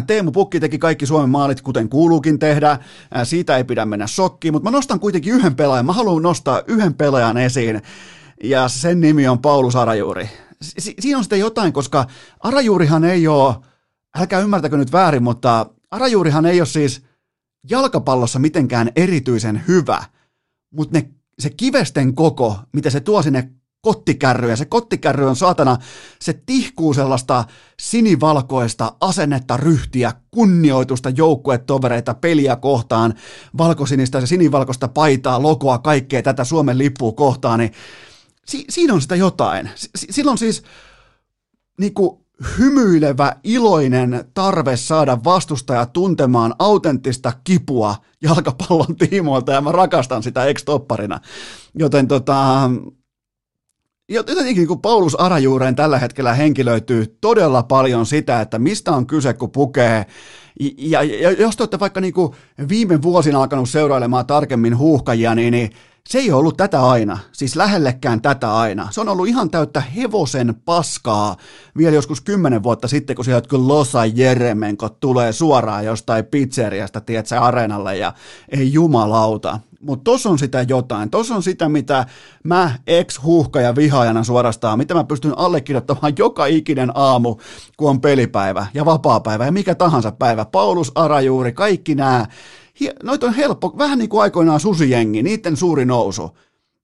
[0.07, 2.79] Teemu Pukki teki kaikki Suomen maalit, kuten kuuluukin tehdä.
[3.25, 5.87] Siitä ei pidä mennä shokkiin, mutta mä nostan kuitenkin yhden pelaajan.
[5.87, 7.83] Mä haluan nostaa yhden pelaajan esiin,
[8.45, 10.29] ja sen nimi on Paulus Arajuuri.
[10.63, 12.07] Si- siinä on sitä jotain, koska
[12.41, 13.55] Arajuurihan ei ole,
[14.19, 17.03] älkää ymmärtäkö nyt väärin, mutta Arajuurihan ei ole siis
[17.71, 20.05] jalkapallossa mitenkään erityisen hyvä,
[20.71, 23.51] mutta ne, se kivesten koko, mitä se tuo sinne
[23.85, 25.77] kottikärry, ja se kottikärry on saatana,
[26.21, 27.45] se tihkuu sellaista
[27.81, 33.15] sinivalkoista asennetta, ryhtiä, kunnioitusta joukkuetovereita peliä kohtaan,
[33.59, 37.73] valkosinista ja sinivalkoista paitaa, logoa, kaikkea tätä Suomen lippua kohtaan, niin
[38.47, 39.71] si- siinä on sitä jotain.
[39.75, 40.63] S- silloin siis
[41.81, 42.25] niinku,
[42.59, 51.21] hymyilevä, iloinen tarve saada vastustaja tuntemaan autenttista kipua jalkapallon tiimoilta, ja mä rakastan sitä ex-topparina.
[51.75, 52.71] Joten tota,
[54.09, 59.35] jotenkin niin kuin Paulus Arajuureen tällä hetkellä henkilöityy todella paljon sitä, että mistä on kyse,
[59.35, 60.07] kun pukee.
[60.79, 62.33] Ja, ja jos te olette vaikka niin kuin
[62.69, 65.71] viime vuosina alkanut seurailemaan tarkemmin huuhkajia, niin, niin
[66.09, 68.89] se ei ollut tätä aina, siis lähellekään tätä aina.
[68.91, 71.37] Se on ollut ihan täyttä hevosen paskaa
[71.77, 77.41] vielä joskus kymmenen vuotta sitten, kun sieltä kun Losa Jeremenko tulee suoraan jostain pizzeriasta, tiedätkö,
[77.41, 78.13] areenalle ja
[78.49, 79.61] ei jumalauta.
[79.81, 82.07] Mutta tos on sitä jotain, tos on sitä, mitä
[82.45, 87.37] mä ex-huhka ja vihaajana suorastaan, mitä mä pystyn allekirjoittamaan joka ikinen aamu,
[87.77, 90.45] kun on pelipäivä ja vapaapäivä ja mikä tahansa päivä.
[90.45, 92.27] Paulus Arajuuri, kaikki nämä
[93.03, 96.39] noita on helppo, vähän niin kuin aikoinaan susijengi, niiden suuri nousu.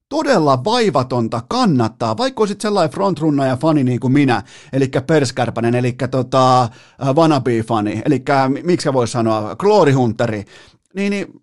[0.08, 5.96] Todella vaivatonta kannattaa, vaikka olisit sellainen frontrunna ja fani niin kuin minä, eli Perskärpänen, eli
[6.10, 6.68] tota,
[7.14, 8.24] wannabe-fani, eli
[8.62, 10.44] miksi voisi sanoa, kloorihunteri,
[10.94, 11.42] niin, niin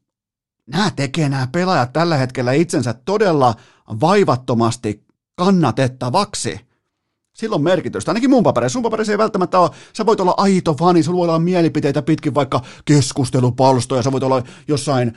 [0.68, 3.56] nämä tekee nämä pelaajat tällä hetkellä itsensä todella
[4.02, 5.04] vaivattomasti
[5.36, 6.67] kannatettavaksi.
[7.38, 8.74] Sillä on merkitystä, ainakin mun papereissa.
[8.74, 12.36] Sun papereissa ei välttämättä ole, sä voit olla aito fani, sulla voi olla mielipiteitä pitkin
[12.36, 15.14] vaikka keskustelupalstoja, sä voit olla jossain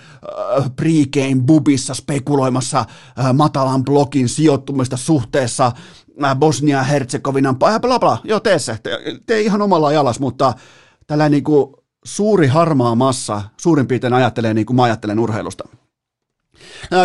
[0.60, 5.72] äh, pregame bubissa spekuloimassa äh, matalan blokin sijoittumista suhteessa
[6.24, 10.54] äh, Bosnia-Herzegovinan, bla bla bla, joo tee se, tee, tee ihan omalla jalas, mutta
[11.06, 15.79] tällä niinku suuri harmaa massa suurin piirtein ajattelee niin kuin mä ajattelen urheilusta.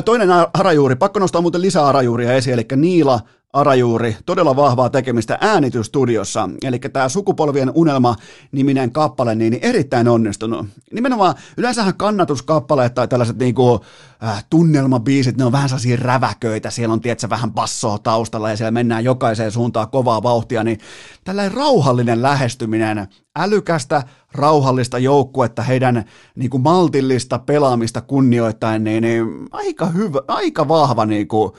[0.06, 3.20] Toinen arajuuri, pakko nostaa muuten lisää arajuuria esiin, eli Niila
[3.56, 10.68] Arajuuri, todella vahvaa tekemistä äänitystudiossa, eli tämä Sukupolvien unelma-niminen kappale, niin erittäin onnistunut.
[10.94, 13.86] Nimenomaan yleensähän kannatuskappaleet tai tällaiset niinku,
[14.24, 18.72] äh, tunnelmabiisit, ne on vähän sellaisia räväköitä, siellä on tietysti vähän bassoa taustalla ja siellä
[18.72, 20.80] mennään jokaiseen suuntaan kovaa vauhtia, niin
[21.24, 24.04] tällainen rauhallinen lähestyminen, älykästä,
[24.36, 26.06] rauhallista joukkuetta, heidän
[26.36, 31.52] niin kuin maltillista pelaamista kunnioittain, niin, niin aika, hyvä, aika vahva niin kuin,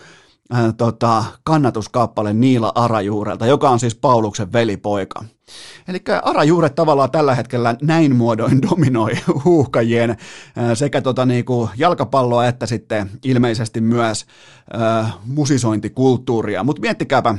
[0.55, 5.25] äh, tota, kannatuskappale Niila Arajuurelta, joka on siis Pauluksen velipoika.
[5.89, 9.13] Eli Arajuuret tavallaan tällä hetkellä näin muodoin dominoi
[9.45, 10.17] huuhkajien äh,
[10.75, 14.27] sekä tota, niinku jalkapalloa että sitten ilmeisesti myös
[14.81, 16.65] äh, musisointikulttuuria.
[16.65, 17.35] Mutta miettikääpä,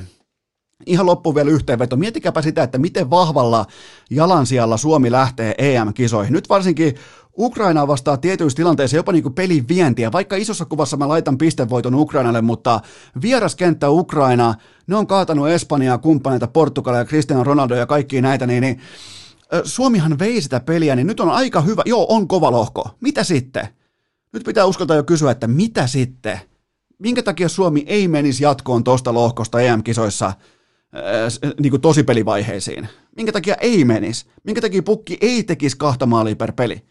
[0.85, 1.95] ihan loppu vielä yhteenveto.
[1.95, 3.65] Miettikääpä sitä, että miten vahvalla
[4.09, 6.33] jalansijalla Suomi lähtee EM-kisoihin.
[6.33, 6.95] Nyt varsinkin
[7.37, 11.95] Ukraina vastaa tietyissä tilanteissa jopa niin kuin pelin vientiä, vaikka isossa kuvassa mä laitan pistevoiton
[11.95, 12.79] Ukrainalle, mutta
[13.21, 14.55] vieraskenttä Ukraina,
[14.87, 18.79] ne on kaatanut Espanjaa, kumppaneita, Portugalia, Cristiano Ronaldo ja kaikki näitä, niin, niin
[19.63, 23.67] Suomihan vei sitä peliä, niin nyt on aika hyvä, joo on kova lohko, mitä sitten?
[24.33, 26.39] Nyt pitää uskaltaa jo kysyä, että mitä sitten?
[26.99, 30.33] Minkä takia Suomi ei menisi jatkoon tuosta lohkosta EM-kisoissa
[31.59, 32.87] niin kuin tosipelivaiheisiin?
[33.15, 34.25] Minkä takia ei menisi?
[34.43, 36.81] Minkä takia pukki ei tekisi kahta maalia per peli?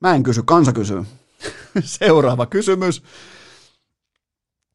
[0.00, 1.04] Mä en kysy, kansa kysyy.
[1.84, 3.02] Seuraava kysymys.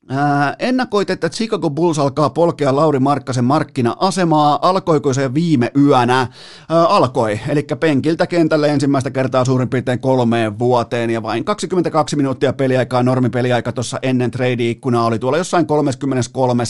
[0.09, 4.59] Ää, ennakoit, että Chicago Bulls alkaa polkea Lauri Markkasen markkina-asemaa.
[4.61, 6.19] Alkoiko se viime yönä?
[6.69, 12.53] Ää, alkoi, eli penkiltä kentälle ensimmäistä kertaa suurin piirtein kolmeen vuoteen ja vain 22 minuuttia
[12.53, 16.63] peliaikaa, normipeliaika tuossa ennen trade-ikkunaa oli tuolla jossain 33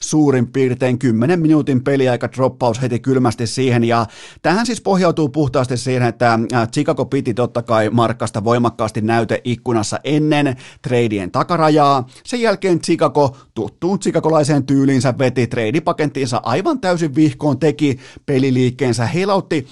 [0.00, 4.06] suurin piirtein 10 minuutin peliaika droppaus heti kylmästi siihen ja
[4.42, 6.38] tähän siis pohjautuu puhtaasti siihen, että
[6.72, 12.06] Chicago piti totta kai Markkasta voimakkaasti näyteikkunassa ennen tradeien takarajaa.
[12.24, 19.66] Sen jälkeen jälkeen Chicago tuttuun chicagolaiseen tyyliinsä veti treidipakenttiinsa aivan täysin vihkoon, teki peliliikkeensä, heilautti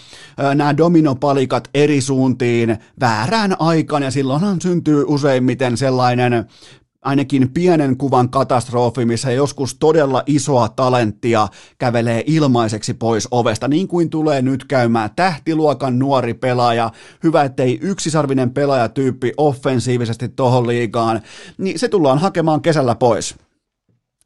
[0.54, 4.02] nämä dominopalikat eri suuntiin väärään aikaan.
[4.02, 6.46] Ja silloinhan syntyy useimmiten sellainen
[7.02, 11.48] ainakin pienen kuvan katastrofi, missä joskus todella isoa talenttia
[11.78, 16.90] kävelee ilmaiseksi pois ovesta, niin kuin tulee nyt käymään tähtiluokan nuori pelaaja,
[17.22, 21.20] hyvä ettei yksisarvinen pelaajatyyppi offensiivisesti tohon liigaan,
[21.58, 23.34] niin se tullaan hakemaan kesällä pois.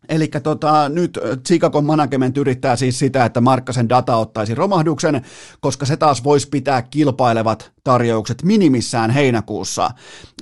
[0.08, 5.22] Eli tota, nyt Chicago management yrittää siis sitä, että Markkasen data ottaisi romahduksen,
[5.60, 9.90] koska se taas voisi pitää kilpailevat tarjoukset minimissään heinäkuussa.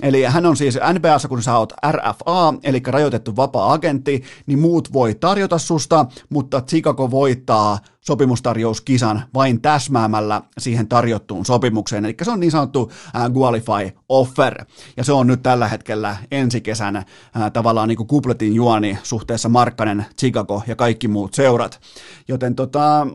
[0.01, 5.15] Eli hän on siis NBAssa, kun sä oot RFA, eli rajoitettu vapaa-agentti, niin muut voi
[5.15, 12.05] tarjota susta, mutta Chicago voittaa sopimustarjouskisan vain täsmäämällä siihen tarjottuun sopimukseen.
[12.05, 14.65] Eli se on niin sanottu äh, qualify offer.
[14.97, 19.49] Ja se on nyt tällä hetkellä ensi kesänä äh, tavallaan niin kuin kupletin juoni suhteessa
[19.49, 21.79] Markkanen, Chicago ja kaikki muut seurat.
[22.27, 23.07] Joten tota,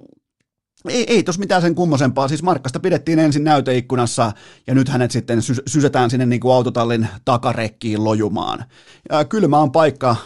[0.88, 2.28] ei, ei tos mitään sen kummosempaa.
[2.28, 4.32] Siis Markkasta pidettiin ensin näyteikkunassa
[4.66, 8.64] ja nyt hänet sitten sy- sysätään sinne niin kuin autotallin takarekkiin lojumaan.
[9.10, 10.16] Ja kylmä on paikka,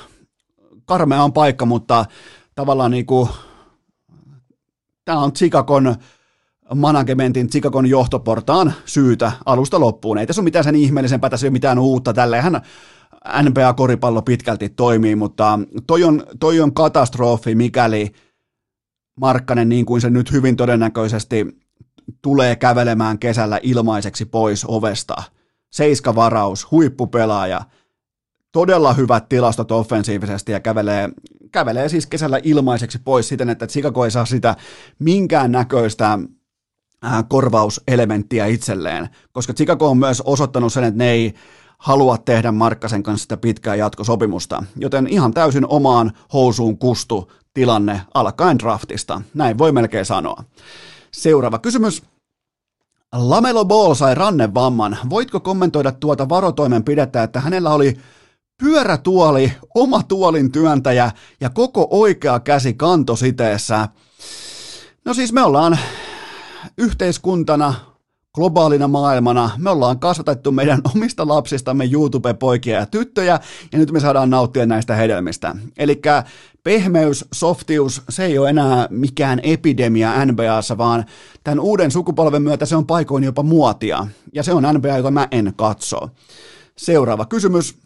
[0.85, 2.05] karmea on paikka, mutta
[2.55, 3.29] tavallaan niin kuin
[5.05, 5.97] Tämä on Chicagon
[6.75, 10.19] managementin, Chicagon johtoportaan syytä alusta loppuun.
[10.19, 12.13] Ei tässä ole mitään sen ihmeellisempää, tässä ei ole mitään uutta.
[12.13, 12.61] Tällähän
[13.43, 18.13] NBA-koripallo pitkälti toimii, mutta toi on, toi on katastrofi, mikäli
[19.21, 21.47] Markkanen, niin kuin se nyt hyvin todennäköisesti
[22.23, 25.23] tulee kävelemään kesällä ilmaiseksi pois ovesta.
[25.71, 27.61] Seiska varaus, huippupelaaja.
[28.53, 31.09] todella hyvät tilastot offensiivisesti ja kävelee,
[31.53, 34.57] kävelee siis kesällä ilmaiseksi pois siten, että Chicago ei saa sitä
[34.99, 36.19] minkään näköistä
[37.29, 41.35] korvauselementtiä itselleen, koska Chicago on myös osoittanut sen, että ne ei
[41.79, 48.59] halua tehdä Markkasen kanssa sitä pitkää jatkosopimusta, joten ihan täysin omaan housuun kustu tilanne alkaen
[48.59, 49.23] draftista.
[49.35, 50.45] Näin voi melkein sanoa.
[51.13, 52.03] Seuraava kysymys.
[53.13, 54.99] Lamelo Ball sai rannevamman.
[55.11, 57.99] Voitko kommentoida tuota varotoimenpidettä, että hänellä oli
[58.63, 63.89] pyörätuoli, oma tuolin työntäjä ja koko oikea käsi kantositeessä?
[65.05, 65.79] No siis me ollaan
[66.79, 67.75] yhteiskuntana
[68.35, 73.41] globaalina maailmana me ollaan kasvatettu meidän omista lapsistamme YouTube-poikia ja tyttöjä,
[73.73, 75.57] ja nyt me saadaan nauttia näistä hedelmistä.
[75.79, 76.01] Eli
[76.65, 81.05] pehmeys, softius, se ei ole enää mikään epidemia NBAssa, vaan
[81.45, 85.29] tämän uuden sukupolven myötä se on paikoin jopa muotia, ja se on NBA, jota mä
[85.31, 86.11] en katso.
[86.77, 87.79] Seuraava kysymys.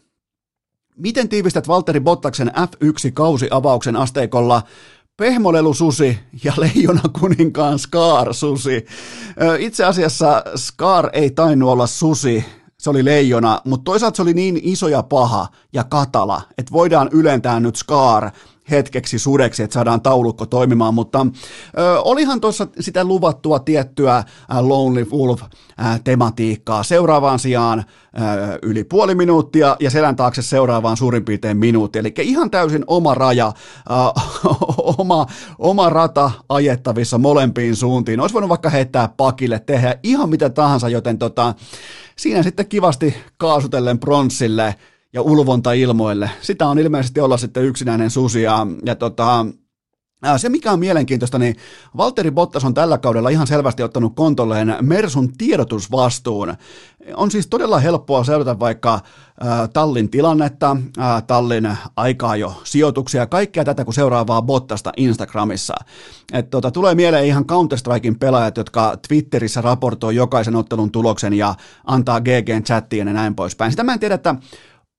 [0.97, 4.63] Miten tiivistät Valtteri Bottaksen F1-kausiavauksen asteikolla
[5.19, 8.87] Pehmolelu susi ja leijona kuninkaan Scar susi.
[9.59, 12.45] Itse asiassa Scar ei tainnut olla susi,
[12.79, 17.09] se oli leijona, mutta toisaalta se oli niin iso ja paha ja katala, että voidaan
[17.13, 18.31] ylentää nyt Scar
[18.71, 21.27] hetkeksi sudeksi, että saadaan taulukko toimimaan, mutta
[21.79, 24.25] ö, olihan tuossa sitä luvattua tiettyä
[24.61, 27.83] Lonely Wolf-tematiikkaa seuraavaan sijaan ö,
[28.63, 33.53] yli puoli minuuttia ja selän taakse seuraavaan suurin piirtein minuutti, eli ihan täysin oma raja,
[33.91, 33.93] ö,
[34.99, 35.27] oma,
[35.59, 38.21] oma rata ajettavissa molempiin suuntiin.
[38.21, 41.55] Olisi voinut vaikka heittää pakille, tehdä ihan mitä tahansa, joten tota,
[42.17, 44.75] siinä sitten kivasti kaasutellen pronssille
[45.13, 46.31] ja ulvonta ilmoille.
[46.41, 49.47] Sitä on ilmeisesti olla sitten yksinäinen susi ja, ja tota,
[50.37, 51.57] se, mikä on mielenkiintoista, niin
[51.97, 56.55] Valtteri Bottas on tällä kaudella ihan selvästi ottanut kontolleen Mersun tiedotusvastuun.
[57.15, 59.01] On siis todella helppoa seurata vaikka
[59.73, 60.77] Tallin tilannetta,
[61.27, 65.75] Tallin aikaa jo sijoituksia, kaikkea tätä, kun seuraavaa Bottasta Instagramissa.
[66.33, 71.55] Et tota, tulee mieleen ihan Counter-Strikein pelaajat, jotka Twitterissä raportoi jokaisen ottelun tuloksen ja
[71.85, 73.71] antaa GGn chattiin ja näin poispäin.
[73.71, 74.35] Sitä mä en tiedä, että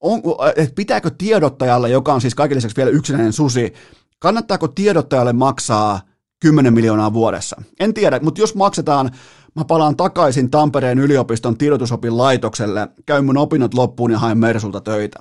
[0.01, 0.21] on,
[0.55, 3.73] että pitääkö tiedottajalle, joka on siis kaiken lisäksi vielä yksinäinen susi,
[4.19, 6.01] kannattaako tiedottajalle maksaa
[6.39, 7.61] 10 miljoonaa vuodessa?
[7.79, 9.11] En tiedä, mutta jos maksetaan,
[9.55, 15.19] mä palaan takaisin Tampereen yliopiston tiedotusopin laitokselle, käyn mun opinnot loppuun ja haen Mersulta töitä.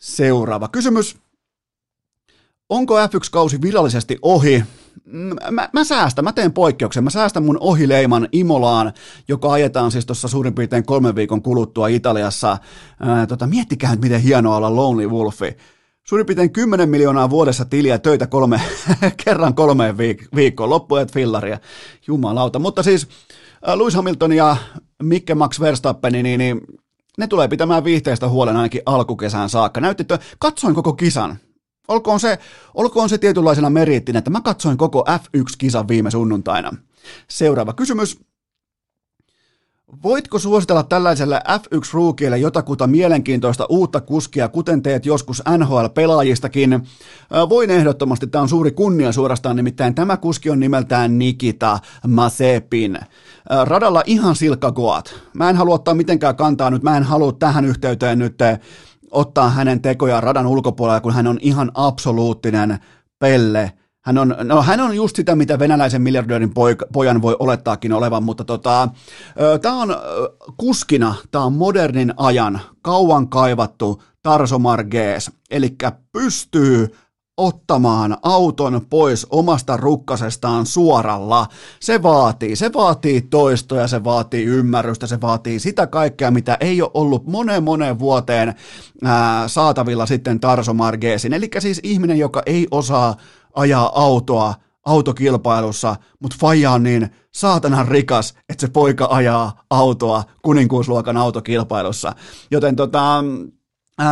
[0.00, 1.16] Seuraava kysymys.
[2.68, 4.64] Onko F1-kausi virallisesti ohi?
[5.50, 7.04] Mä, mä säästän, mä teen poikkeuksen.
[7.04, 8.92] Mä säästän mun ohileiman Imolaan,
[9.28, 12.58] joka ajetaan siis tuossa suurin piirtein kolmen viikon kuluttua Italiassa.
[13.00, 15.56] Ää, tota, miettikää nyt, miten hienoa olla Lonely Wolfi.
[16.02, 18.60] Suurin piirtein 10 miljoonaa vuodessa tiliä töitä kolme,
[19.24, 21.58] kerran kolmeen viik- viikkoon, loppuajat fillaria.
[22.06, 22.58] Jumalauta.
[22.58, 23.08] Mutta siis
[23.66, 24.56] ää, Lewis Hamilton ja
[25.02, 26.60] Mikke Max Verstappen, niin, niin
[27.18, 29.80] ne tulee pitämään viihteistä huolen ainakin alkukesään saakka.
[29.80, 30.04] Näytti,
[30.38, 31.38] katsoin koko kisan.
[31.90, 32.38] Olkoon se,
[32.74, 36.70] olkoon se tietynlaisena meriittinä, että mä katsoin koko F1-kisan viime sunnuntaina.
[37.28, 38.20] Seuraava kysymys.
[40.02, 46.80] Voitko suositella tällaiselle F1-ruukille jotakuta mielenkiintoista uutta kuskia, kuten teet joskus NHL-pelaajistakin?
[47.48, 52.98] Voin ehdottomasti, tämä on suuri kunnia suorastaan, nimittäin tämä kuski on nimeltään Nikita Masepin.
[53.64, 55.14] Radalla ihan silkkakoat.
[55.34, 58.38] Mä en halua ottaa mitenkään kantaa nyt, mä en halua tähän yhteyteen nyt
[59.10, 62.78] ottaa hänen tekojaan radan ulkopuolella, kun hän on ihan absoluuttinen
[63.18, 63.72] pelle.
[64.04, 66.52] Hän on, no, hän on just sitä, mitä venäläisen miljardöörin
[66.92, 68.88] pojan voi olettaakin olevan, mutta tota,
[69.62, 69.96] tämä on
[70.56, 75.76] kuskina, tämä on modernin ajan, kauan kaivattu Tarso Margees, eli
[76.12, 76.94] pystyy
[77.40, 81.46] ottamaan auton pois omasta rukkasestaan suoralla.
[81.80, 86.90] Se vaatii, se vaatii toistoja, se vaatii ymmärrystä, se vaatii sitä kaikkea, mitä ei ole
[86.94, 88.54] ollut moneen moneen vuoteen
[89.04, 91.32] ää, saatavilla sitten Tarso Margeesin.
[91.32, 93.16] Eli siis ihminen, joka ei osaa
[93.54, 94.54] ajaa autoa
[94.86, 102.12] autokilpailussa, mutta faija on niin saatanan rikas, että se poika ajaa autoa kuninkuusluokan autokilpailussa.
[102.50, 103.24] Joten tota,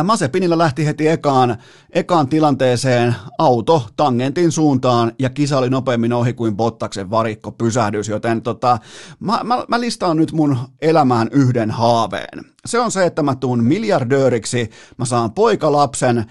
[0.03, 1.57] Masepinilla lähti heti ekaan,
[1.91, 8.41] ekaan tilanteeseen auto tangentin suuntaan ja kisa oli nopeammin ohi kuin Bottaksen varikko pysähdys, joten
[8.41, 8.77] tota,
[9.19, 12.45] mä, mä, mä listaan nyt mun elämään yhden haaveen.
[12.65, 16.25] Se on se, että mä tuun miljardööriksi, mä saan poikalapsen,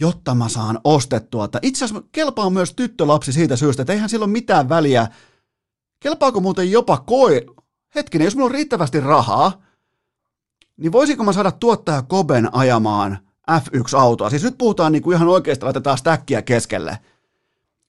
[0.00, 1.48] jotta mä saan ostettua.
[1.62, 5.08] Itse asiassa kelpaa myös tyttölapsi siitä syystä, että eihän sillä ole mitään väliä.
[6.02, 7.46] Kelpaako muuten jopa koi...
[7.94, 9.62] Hetkinen, jos mulla on riittävästi rahaa,
[10.76, 13.18] niin voisiko mä saada tuottaja Koben ajamaan
[13.50, 14.30] F1-autoa?
[14.30, 16.98] Siis nyt puhutaan niin kuin ihan oikeasti, laitetaan stäkkiä keskelle.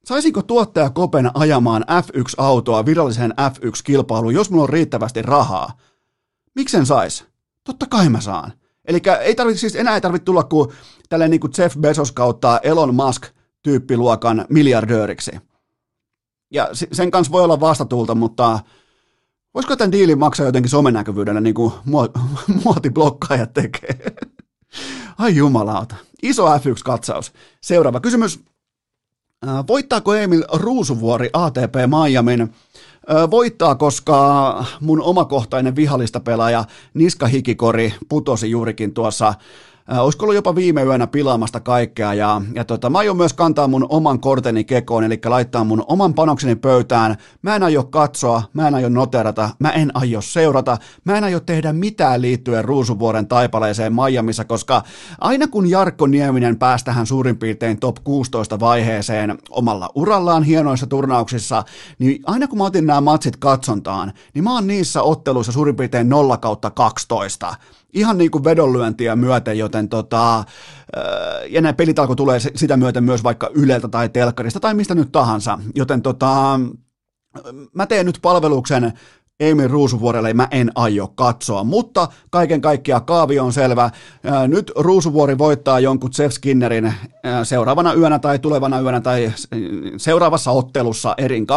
[0.06, 5.78] Saisinko tuottaja Koben ajamaan F1-autoa viralliseen F1-kilpailuun, jos mulla on riittävästi rahaa?
[6.56, 7.26] Miksen sais?
[7.64, 8.54] Totta kai mä saan.
[8.86, 10.70] Eli ei tarvitse, siis enää ei tarvitse tulla kuin
[11.10, 13.24] tällainen niin kuin Jeff Bezos kautta Elon Musk
[13.62, 15.32] tyyppiluokan miljardööriksi.
[16.52, 18.60] Ja sen kanssa voi olla vastatulta, mutta
[19.58, 21.74] voisiko tämän diilin maksaa jotenkin somenäkyvyydellä niin kuin
[22.64, 23.98] muotiblokkaaja tekee?
[25.18, 25.96] Ai jumalauta.
[26.24, 27.32] Iso F1-katsaus.
[27.62, 28.40] Seuraava kysymys.
[29.68, 32.54] Voittaako Emil Ruusuvuori ATP Miamin?
[33.32, 39.38] Voittaa, koska mun omakohtainen vihallista pelaaja Niska Hikikori putosi juurikin tuossa äh,
[39.88, 43.86] olisiko ollut jopa viime yönä pilaamasta kaikkea, ja, ja tota, mä aion myös kantaa mun
[43.90, 47.16] oman korteni kekoon, eli laittaa mun oman panokseni pöytään.
[47.42, 51.40] Mä en aio katsoa, mä en aio noterata, mä en aio seurata, mä en aio
[51.40, 54.84] tehdä mitään liittyen Ruusuvuoren taipaleeseen Miamiissa, koska
[55.22, 61.64] aina kun Jarkko Nieminen pääsi tähän suurin piirtein top 16 vaiheeseen omalla urallaan hienoissa turnauksissa,
[62.00, 66.10] niin aina kun mä otin nämä matsit katsontaan, niin mä oon niissä otteluissa suurin piirtein
[66.10, 67.56] 0 kautta 12
[67.98, 70.44] ihan niin kuin vedonlyöntiä myöten, joten tota,
[71.50, 75.12] ja nämä pelit alkoi tulee sitä myöten myös vaikka Yleltä tai Telkkarista tai mistä nyt
[75.12, 76.60] tahansa, joten tota,
[77.74, 78.94] mä teen nyt palveluksen
[79.40, 83.90] Emil Ruusuvuorelle mä en aio katsoa, mutta kaiken kaikkiaan kaavi on selvä.
[84.48, 86.94] Nyt Ruusuvuori voittaa jonkun Jeff Skinnerin
[87.44, 89.32] seuraavana yönä tai tulevana yönä tai
[89.98, 91.48] seuraavassa ottelussa erin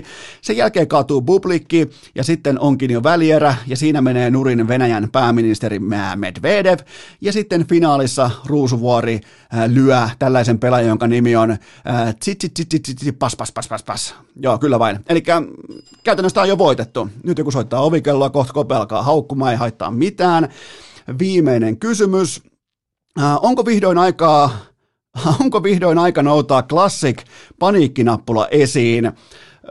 [0.00, 0.04] 2-1.
[0.42, 5.78] Sen jälkeen kaatuu Bublikki ja sitten onkin jo välierä ja siinä menee nurin Venäjän pääministeri
[6.16, 6.78] Medvedev
[7.20, 9.20] ja sitten finaalissa Ruusuvuori
[9.66, 11.56] lyö tällaisen pelaajan, jonka nimi on
[13.18, 14.14] pas pas pas pas pas.
[14.36, 14.98] Joo, kyllä vain.
[15.08, 15.22] Eli
[16.04, 17.09] käytännössä on jo voitettu.
[17.24, 20.48] Nyt joku soittaa ovikelloa, kohta kope alkaa haukkumaan, ei haittaa mitään.
[21.18, 22.42] Viimeinen kysymys.
[23.40, 24.50] onko vihdoin aikaa
[25.40, 27.22] onko vihdoin aika noutaa Classic
[27.58, 29.12] paniikkinappula esiin?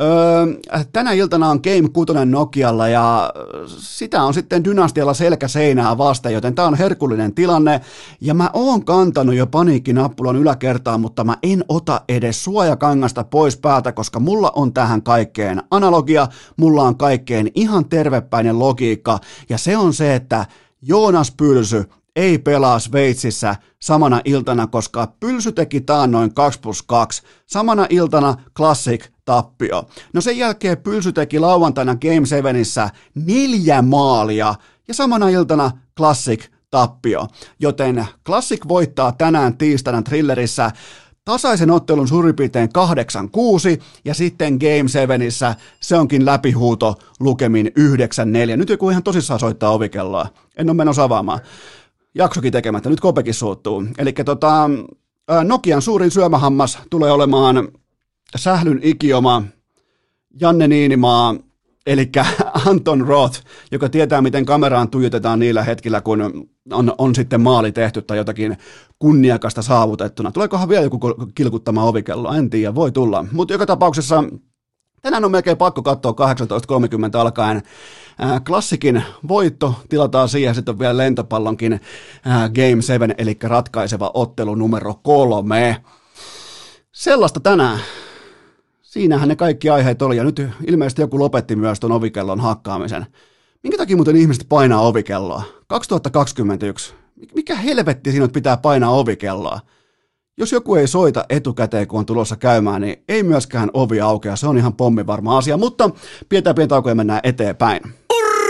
[0.01, 0.45] Öö,
[0.93, 3.33] tänä iltana on Game 6 Nokialla ja
[3.67, 7.81] sitä on sitten Dynastialla selkä seinää vasta, joten tämä on herkullinen tilanne.
[8.21, 13.91] Ja mä oon kantanut jo paniikkinappulan yläkertaan, mutta mä en ota edes suojakangasta pois päältä,
[13.91, 16.27] koska mulla on tähän kaikkeen analogia,
[16.57, 19.19] mulla on kaikkeen ihan tervepäinen logiikka
[19.49, 20.45] ja se on se, että
[20.81, 21.85] Joonas Pylsy
[22.15, 27.21] ei pelaa Sveitsissä samana iltana, koska Pylsy teki taannoin 2 plus 2.
[27.45, 29.83] Samana iltana Classic tappio.
[30.13, 32.55] No sen jälkeen Pylsy teki lauantaina Game 7
[33.15, 34.55] neljä maalia
[34.87, 37.27] ja samana iltana Classic tappio.
[37.59, 40.71] Joten Classic voittaa tänään tiistaina thrillerissä
[41.25, 42.69] tasaisen ottelun suurin piirtein
[43.77, 45.21] 8-6 ja sitten Game 7
[45.79, 47.71] se onkin läpihuuto lukemin
[48.53, 48.57] 9-4.
[48.57, 50.27] Nyt joku ihan tosissaan soittaa ovikelloa.
[50.57, 51.39] En ole menossa avaamaan
[52.15, 53.85] jaksokin tekemättä, nyt Kopekin suuttuu.
[53.97, 54.69] Eli tota,
[55.43, 57.67] Nokian suurin syömähammas tulee olemaan
[58.35, 59.43] sählyn ikioma
[60.41, 61.35] Janne Niinimaa,
[61.85, 62.09] eli
[62.67, 63.41] Anton Roth,
[63.71, 68.57] joka tietää, miten kameraan tuijotetaan niillä hetkillä, kun on, on sitten maali tehty tai jotakin
[68.99, 70.31] kunniakasta saavutettuna.
[70.31, 70.99] Tuleekohan vielä joku
[71.35, 72.33] kilkuttama ovikello?
[72.33, 73.25] En tiedä, voi tulla.
[73.31, 74.23] Mutta joka tapauksessa
[75.01, 77.61] Tänään on melkein pakko katsoa 18.30 alkaen
[78.47, 81.79] klassikin voitto, tilataan siihen sitten vielä lentopallonkin
[82.55, 85.83] Game 7, eli ratkaiseva ottelu numero kolme.
[86.91, 87.79] Sellaista tänään.
[88.81, 93.05] Siinähän ne kaikki aiheet oli, ja nyt ilmeisesti joku lopetti myös tuon ovikellon hakkaamisen.
[93.63, 95.43] Minkä takia muuten ihmiset painaa ovikelloa?
[95.67, 96.93] 2021.
[97.35, 99.59] Mikä helvetti siinä pitää painaa ovikelloa?
[100.37, 104.35] Jos joku ei soita etukäteen, kun on tulossa käymään, niin ei myöskään ovi aukea.
[104.35, 105.89] Se on ihan pommivarma asia, mutta
[106.29, 107.81] pidetään pientä taukoa ja mennään eteenpäin.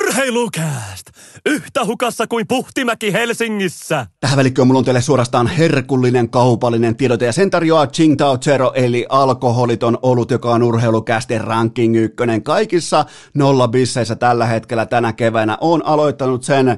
[0.09, 1.09] Urheilukääst!
[1.45, 4.05] Yhtä hukassa kuin Puhtimäki Helsingissä!
[4.19, 9.05] Tähän välikköön mulla on teille suorastaan herkullinen kaupallinen tiedote ja sen tarjoaa Tsingtao Zero eli
[9.09, 15.57] alkoholiton olut, joka on urheilukästen ranking ykkönen kaikissa nollabisseissä tällä hetkellä tänä keväänä.
[15.61, 16.77] On aloittanut sen äh,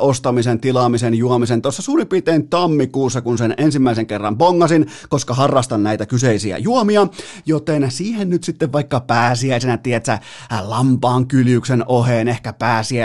[0.00, 6.06] ostamisen, tilaamisen, juomisen tuossa suurin piirtein tammikuussa, kun sen ensimmäisen kerran bongasin, koska harrastan näitä
[6.06, 7.06] kyseisiä juomia,
[7.46, 10.18] joten siihen nyt sitten vaikka pääsiäisenä, tietsä,
[10.60, 12.52] lampaan kyljyksen oheen ehkä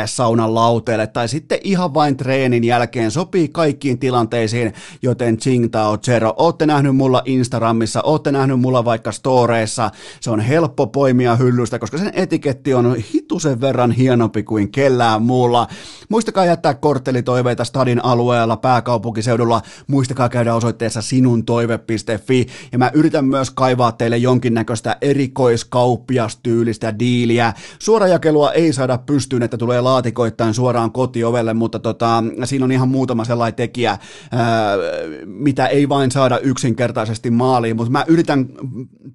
[0.06, 6.34] saunan lauteelle tai sitten ihan vain treenin jälkeen sopii kaikkiin tilanteisiin, joten Tsingtao Zero.
[6.38, 9.92] Ootte nähnyt mulla Instagramissa, ootte nähnyt mulla vaikka storeissa,
[10.22, 15.68] se on helppo poimia hyllystä, koska sen etiketti on hitusen verran hienompi kuin kellään muulla.
[16.10, 23.92] Muistakaa jättää korttelitoiveita stadin alueella, pääkaupunkiseudulla, muistakaa käydä osoitteessa sinuntoive.fi ja mä yritän myös kaivaa
[23.92, 27.54] teille jonkinnäköistä erikoiskauppiastyylistä diiliä.
[27.80, 33.26] Suorajakelua ei saada pystyyn, että tulee laatikoittain suoraan kotiovelle, mutta tota, siinä on ihan muutama
[33.26, 33.98] sellainen tekijä,
[34.32, 34.78] ää,
[35.26, 38.50] mitä ei vain saada yksinkertaisesti maaliin, mutta mä yritän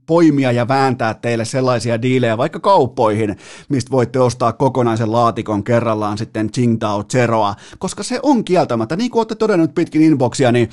[0.07, 3.37] poimia ja vääntää teille sellaisia diilejä vaikka kauppoihin,
[3.69, 9.21] mistä voitte ostaa kokonaisen laatikon kerrallaan sitten Tsingtao Zeroa, koska se on kieltämättä, niin kuin
[9.21, 10.69] olette todennut pitkin inboxia, niin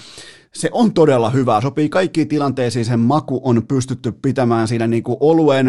[0.53, 5.17] se on todella hyvä, sopii kaikkiin tilanteisiin, sen maku on pystytty pitämään siinä niin kuin
[5.19, 5.67] oluen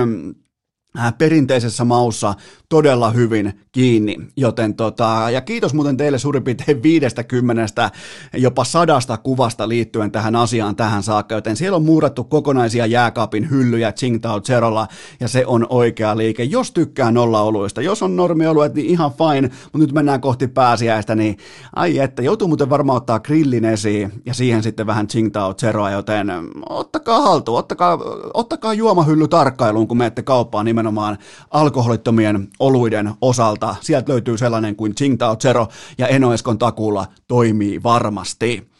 [1.18, 2.34] perinteisessä maussa
[2.68, 7.90] todella hyvin kiinni, joten tota, ja kiitos muuten teille suurin piirtein 50
[8.34, 13.92] jopa sadasta kuvasta liittyen tähän asiaan tähän saakka, joten siellä on muurattu kokonaisia jääkaapin hyllyjä
[13.92, 14.86] Tsingtao Zerolla,
[15.20, 19.78] ja se on oikea liike, jos tykkää nollaoluista, jos on normioluet, niin ihan fine, mutta
[19.78, 21.36] nyt mennään kohti pääsiäistä, niin
[21.76, 26.26] ai että, joutuu muuten varmaan ottaa grillin esiin, ja siihen sitten vähän Tsingtao Zeroa, joten
[26.68, 27.99] ottakaa haltuun, ottakaa,
[28.34, 31.18] ottakaa juomahylly tarkkailuun, kun menette kauppaan nimenomaan nimenomaan
[31.51, 33.76] alkoholittomien oluiden osalta.
[33.80, 35.68] Sieltä löytyy sellainen kuin Tsingtao Zero
[35.99, 38.75] ja Enoeskon takuulla toimii varmasti.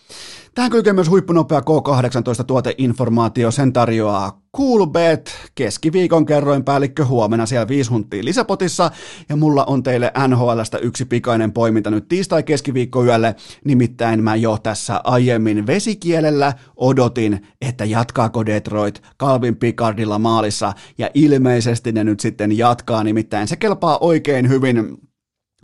[0.57, 7.91] Tähän kylkee myös huippunopea K18 tuoteinformaatio, sen tarjoaa Coolbet, keskiviikon kerroin päällikkö huomenna siellä viisi
[7.91, 8.91] huntia lisäpotissa,
[9.29, 13.35] ja mulla on teille NHLstä yksi pikainen poiminta nyt tiistai keskiviikkoyölle,
[13.65, 21.93] nimittäin mä jo tässä aiemmin vesikielellä odotin, että jatkaako Detroit Calvin Picardilla maalissa, ja ilmeisesti
[21.93, 24.99] ne nyt sitten jatkaa, nimittäin se kelpaa oikein hyvin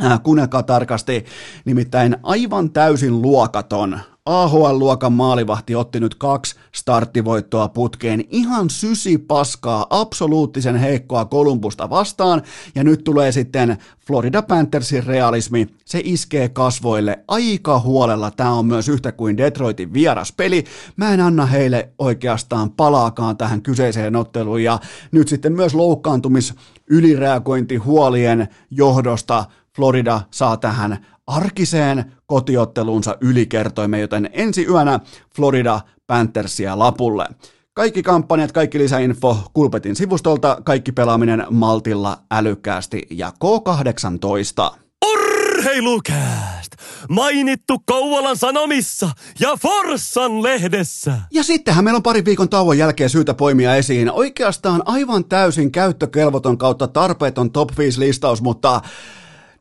[0.05, 1.24] äh, kuunnelkaa tarkasti,
[1.64, 8.24] nimittäin aivan täysin luokaton AHL-luokan maalivahti otti nyt kaksi starttivoittoa putkeen.
[8.30, 12.42] Ihan sysi paskaa, absoluuttisen heikkoa Kolumbusta vastaan.
[12.74, 15.68] Ja nyt tulee sitten Florida Panthersin realismi.
[15.84, 18.30] Se iskee kasvoille aika huolella.
[18.30, 20.64] Tämä on myös yhtä kuin Detroitin vieras peli.
[20.96, 24.62] Mä en anna heille oikeastaan palaakaan tähän kyseiseen otteluun.
[24.62, 24.78] Ja
[25.12, 26.54] nyt sitten myös loukkaantumis
[26.90, 29.44] ylireagointi huolien johdosta
[29.76, 35.00] Florida saa tähän arkiseen kotiotteluunsa ylikertoimme, joten ensi yönä
[35.36, 37.26] Florida Panthersia lapulle.
[37.74, 44.76] Kaikki kampanjat, kaikki lisäinfo Kulpetin sivustolta, kaikki pelaaminen maltilla, älykkäästi ja K18.
[45.12, 46.72] Urheilukääst!
[47.08, 49.10] Mainittu Kouvolan Sanomissa
[49.40, 51.18] ja Forssan lehdessä.
[51.32, 54.10] Ja sittenhän meillä on pari viikon tauon jälkeen syytä poimia esiin.
[54.10, 58.80] Oikeastaan aivan täysin käyttökelvoton kautta tarpeeton top 5 listaus, mutta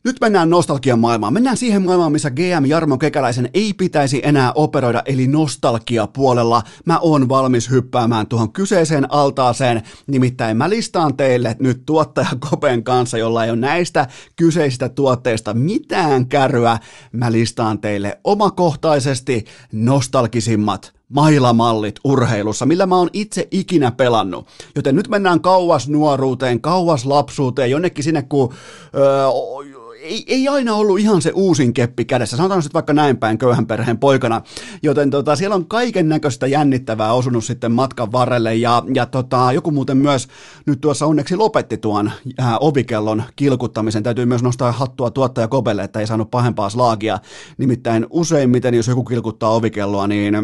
[0.03, 1.33] nyt mennään nostalgian maailmaan.
[1.33, 6.63] Mennään siihen maailmaan, missä GM Jarmo Kekäläisen ei pitäisi enää operoida, eli nostalgia puolella.
[6.85, 13.17] Mä oon valmis hyppäämään tuohon kyseiseen altaaseen, nimittäin mä listaan teille nyt tuottaja Kopen kanssa,
[13.17, 16.79] jolla ei ole näistä kyseisistä tuotteista mitään kärryä.
[17.11, 24.47] Mä listaan teille omakohtaisesti nostalgisimmat mailamallit urheilussa, millä mä oon itse ikinä pelannut.
[24.75, 28.53] Joten nyt mennään kauas nuoruuteen, kauas lapsuuteen, jonnekin sinne, kun
[28.95, 29.25] öö,
[30.01, 33.67] ei, ei aina ollut ihan se uusin keppi kädessä, sanotaan sitten vaikka näin päin köyhän
[33.67, 34.41] perheen poikana,
[34.83, 38.55] joten tota, siellä on kaiken näköistä jännittävää osunut sitten matkan varrelle.
[38.55, 40.27] Ja, ja tota, joku muuten myös
[40.65, 45.99] nyt tuossa onneksi lopetti tuon ää, ovikellon kilkuttamisen, täytyy myös nostaa hattua tuottaja Kobelle, että
[45.99, 47.19] ei saanut pahempaa slaagia,
[47.57, 50.35] nimittäin useimmiten jos joku kilkuttaa ovikelloa, niin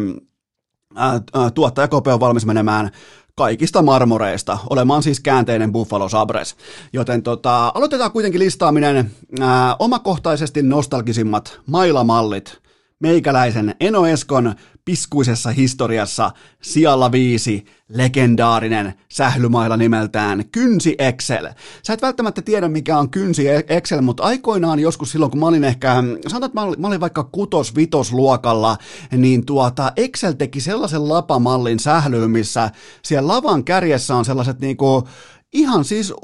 [1.54, 2.90] tuottaja Kope on valmis menemään
[3.38, 6.56] kaikista marmoreista, olemaan siis käänteinen Buffalo Sabres.
[6.92, 9.10] Joten tota, aloitetaan kuitenkin listaaminen
[9.40, 12.58] ää, omakohtaisesti nostalgisimmat mailamallit
[13.00, 16.30] meikäläisen Eno Eskon piskuisessa historiassa
[16.62, 21.48] sijalla viisi legendaarinen sählymailla nimeltään Kynsi Excel.
[21.86, 25.64] Sä et välttämättä tiedä, mikä on Kynsi Excel, mutta aikoinaan joskus silloin, kun mä olin
[25.64, 25.94] ehkä,
[26.26, 28.76] sanotaan, että mä olin, mä olin vaikka kutos-vitos luokalla,
[29.16, 32.70] niin tuota, Excel teki sellaisen lapamallin sählyyn, missä
[33.02, 35.08] siellä lavan kärjessä on sellaiset niinku
[35.52, 36.14] ihan siis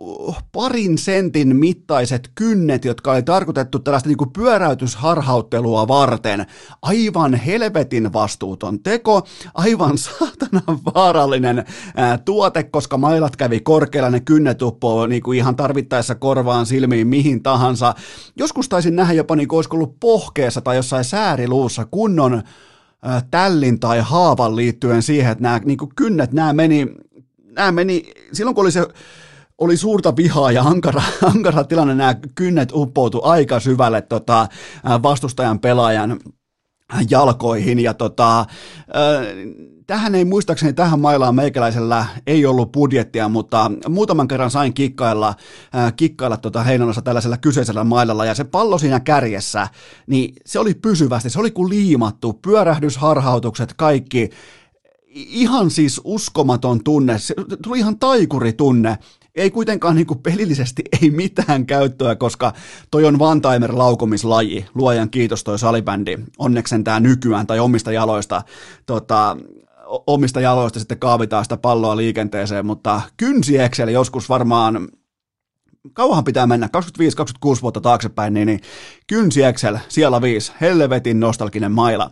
[0.52, 6.46] parin sentin mittaiset kynnet, jotka oli tarkoitettu tällaista niin pyöräytysharhauttelua varten.
[6.82, 9.22] Aivan helvetin vastuuton teko,
[9.54, 11.64] aivan saatanan vaarallinen
[11.96, 17.06] ää, tuote, koska mailat kävi korkealla, ne kynnet uppoo niin kuin ihan tarvittaessa korvaan silmiin
[17.06, 17.94] mihin tahansa.
[18.36, 22.42] Joskus taisin nähdä jopa niin kuin ollut pohkeessa tai jossain sääriluussa kunnon
[23.30, 26.86] tällin tai haavan liittyen siihen, että nämä niin kynnet, nämä meni
[27.56, 28.86] nämä meni, silloin kun oli se
[29.58, 31.02] oli suurta vihaa ja ankara,
[31.34, 34.48] ankara tilanne, nämä kynnet uppoutu aika syvälle tota,
[35.02, 36.20] vastustajan pelaajan
[37.10, 38.46] jalkoihin ja tota,
[39.86, 45.34] tähän ei muistaakseni tähän mailaan meikäläisellä ei ollut budjettia, mutta muutaman kerran sain kikkailla,
[45.96, 49.68] kikkailla tota Heinolassa tällaisella kyseisellä mailalla ja se pallo siinä kärjessä,
[50.06, 54.30] niin se oli pysyvästi, se oli kuin liimattu, pyörähdysharhautukset, kaikki,
[55.14, 58.98] ihan siis uskomaton tunne, se tuli ihan taikuritunne,
[59.34, 62.52] Ei kuitenkaan niin pelillisesti ei mitään käyttöä, koska
[62.90, 64.66] toi on one-timer laukomislaji.
[64.74, 66.18] Luojan kiitos toi salibändi.
[66.38, 68.42] Onneksen tämä nykyään tai omista jaloista
[68.86, 69.36] tota,
[69.86, 74.88] omista jaloista sitten kaavitaan sitä palloa liikenteeseen, mutta kynsi Excel joskus varmaan
[75.92, 76.68] kauan pitää mennä,
[77.56, 78.60] 25-26 vuotta taaksepäin, niin, niin
[79.06, 82.10] kynsi Excel, siellä viisi, helvetin nostalginen maila.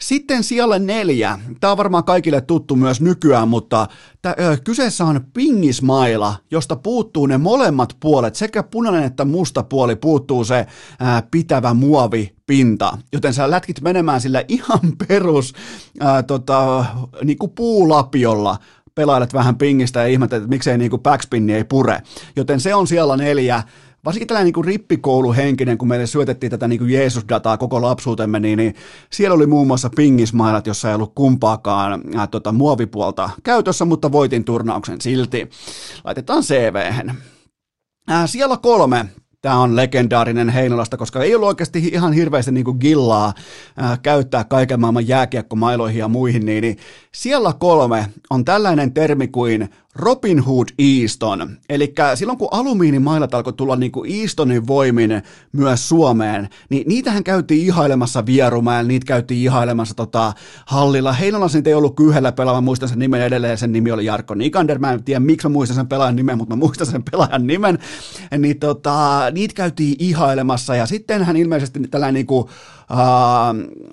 [0.00, 3.86] Sitten siellä neljä, tämä on varmaan kaikille tuttu myös nykyään, mutta
[4.22, 9.96] tä, ö, kyseessä on pingismaila, josta puuttuu ne molemmat puolet, sekä punainen että musta puoli
[9.96, 10.66] puuttuu se
[11.00, 15.52] ää, pitävä muovi pinta, joten sä lätkit menemään sillä ihan perus
[16.00, 16.84] ää, tota,
[17.24, 18.58] niin kuin puulapiolla,
[19.00, 22.02] pelailet vähän pingistä ja ihmettelet, että miksei niin kuin backspinni ei pure.
[22.36, 23.62] Joten se on siellä neljä.
[24.04, 28.74] Varsinkin tällainen niin rippikouluhenkinen, kun meille syötettiin tätä niin Jeesus-dataa koko lapsuutemme, niin, niin
[29.10, 34.44] siellä oli muun muassa pingismailat, jossa ei ollut kumpaakaan ää, tota, muovipuolta käytössä, mutta voitin
[34.44, 35.50] turnauksen silti.
[36.04, 37.14] Laitetaan CV-hän.
[38.08, 39.06] Ää, siellä kolme,
[39.42, 43.34] tämä on legendaarinen Heinolasta, koska ei ollut oikeasti ihan hirveästi niin gillaa
[43.76, 46.78] ää, käyttää kaiken maailman jääkiekkomailoihin ja muihin, niin, niin
[47.12, 51.56] siellä kolme on tällainen termi kuin Robin Hood Easton.
[51.68, 55.22] Eli silloin kun alumiinimailat alkoi tulla niin kuin Eastonin voimin
[55.52, 60.32] myös Suomeen, niin niitähän käytiin ihailemassa Vierumäellä, niitä käytiin ihailemassa tota,
[60.66, 61.12] Hallilla.
[61.12, 64.78] Heinolassa niitä ei ollut kyhdellä pelaamaan, muistan sen nimen edelleen, sen nimi oli Jarkko Nikander.
[64.78, 67.78] Mä en tiedä, miksi mä muistan sen pelaajan nimen, mutta mä muistan sen pelaajan nimen.
[68.38, 72.48] Niin tota, niitä käytiin ihailemassa ja sitten hän ilmeisesti tällainen niin kuin,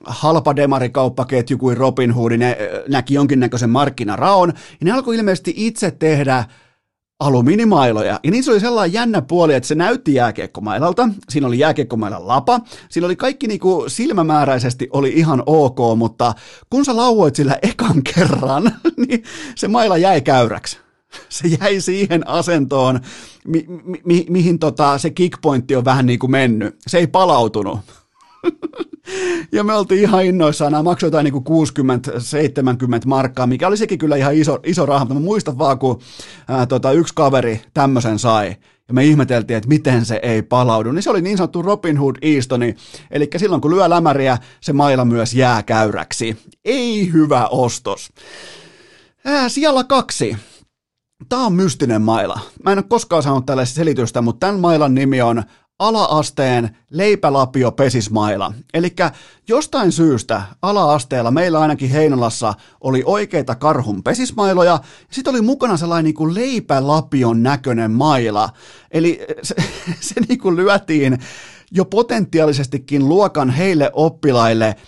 [0.05, 2.57] halpa demarikauppaketju kuin Robin Hood, ne
[2.89, 6.45] näki jonkinnäköisen markkinaraon, ja ne alkoi ilmeisesti itse tehdä
[7.19, 8.19] alumiinimailoja.
[8.23, 12.59] Ja niissä oli sellainen jännä puoli, että se näytti jääkiekkomailalta, siinä oli jääkiekkomailan lapa,
[12.89, 16.33] siinä oli kaikki niinku silmämääräisesti oli ihan ok, mutta
[16.69, 18.63] kun sä lauoit sillä ekan kerran,
[19.07, 19.23] niin
[19.55, 20.77] se maila jäi käyräksi.
[21.29, 22.99] Se jäi siihen asentoon,
[23.47, 23.65] mi-
[24.05, 26.75] mi- mihin tota, se kickpointti on vähän niin kuin mennyt.
[26.87, 27.79] Se ei palautunut.
[29.51, 31.33] ja me oltiin ihan innoissaan, nämä maksoi jotain niin
[33.03, 36.01] 60-70 markkaa, mikä oli sekin kyllä ihan iso, iso raha, mutta mä muistan vaan, kun
[36.47, 38.55] ää, tota, yksi kaveri tämmöisen sai,
[38.87, 42.15] ja me ihmeteltiin, että miten se ei palaudu, niin se oli niin sanottu Robin Hood
[42.21, 42.75] Eastoni,
[43.11, 46.37] eli silloin kun lyö lämäriä, se maila myös jää käyräksi.
[46.65, 48.09] Ei hyvä ostos.
[49.25, 50.37] Ää, siellä kaksi.
[51.29, 52.39] Tämä on mystinen maila.
[52.63, 55.43] Mä en ole koskaan saanut tälle selitystä, mutta tämän mailan nimi on
[55.79, 58.53] alaasteen leipälapio pesismaila.
[58.73, 58.95] Eli
[59.47, 64.79] jostain syystä alaasteella meillä ainakin Heinolassa oli oikeita karhun pesismailoja, ja
[65.11, 68.49] sitten oli mukana sellainen niin kuin leipälapion näköinen maila.
[68.91, 69.55] Eli se,
[69.99, 71.19] se niin kuin lyötiin
[71.71, 74.75] jo potentiaalisestikin luokan heille oppilaille–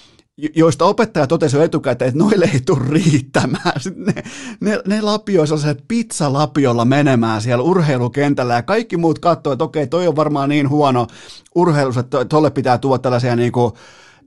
[0.56, 3.82] joista opettaja totesi jo etukäteen, että noille ei tule riittämään.
[3.82, 4.24] Sitten ne,
[4.60, 10.08] ne, ne lapioi sellaisella pizzalapiolla menemään siellä urheilukentällä ja kaikki muut katsoivat, että okei, toi
[10.08, 11.08] on varmaan niin huono
[11.56, 13.74] urheilus, että tolle pitää tuoda tällaisia niin kuin,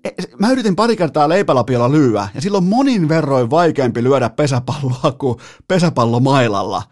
[0.05, 5.39] e, Mä yritin pari kertaa leipälapiolla lyöä, ja silloin monin verroin vaikeampi lyödä pesäpalloa kuin
[5.69, 6.83] pesäpallomailalla.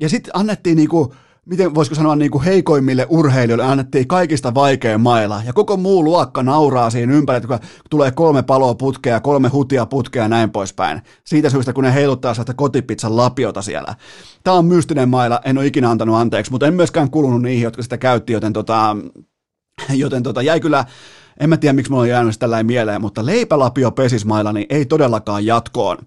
[0.00, 1.14] Ja sitten annettiin niinku,
[1.46, 5.42] miten voisiko sanoa niin kuin heikoimmille urheilijoille annettiin kaikista vaikein maila.
[5.46, 10.22] Ja koko muu luokka nauraa siinä ympärillä, kun tulee kolme paloa putkea, kolme hutia putkea
[10.22, 11.02] ja näin poispäin.
[11.24, 13.94] Siitä syystä, kun ne heiluttaa sitä kotipizzan lapiota siellä.
[14.44, 17.82] Tämä on mystinen maila, en ole ikinä antanut anteeksi, mutta en myöskään kulunut niihin, jotka
[17.82, 18.96] sitä käytti, joten, tota,
[19.90, 20.84] joten tota, jäi kyllä
[21.40, 25.46] en mä tiedä, miksi mulla on jäänyt tällä mieleen, mutta leipälapio pesismailla niin ei todellakaan
[25.46, 25.98] jatkoon.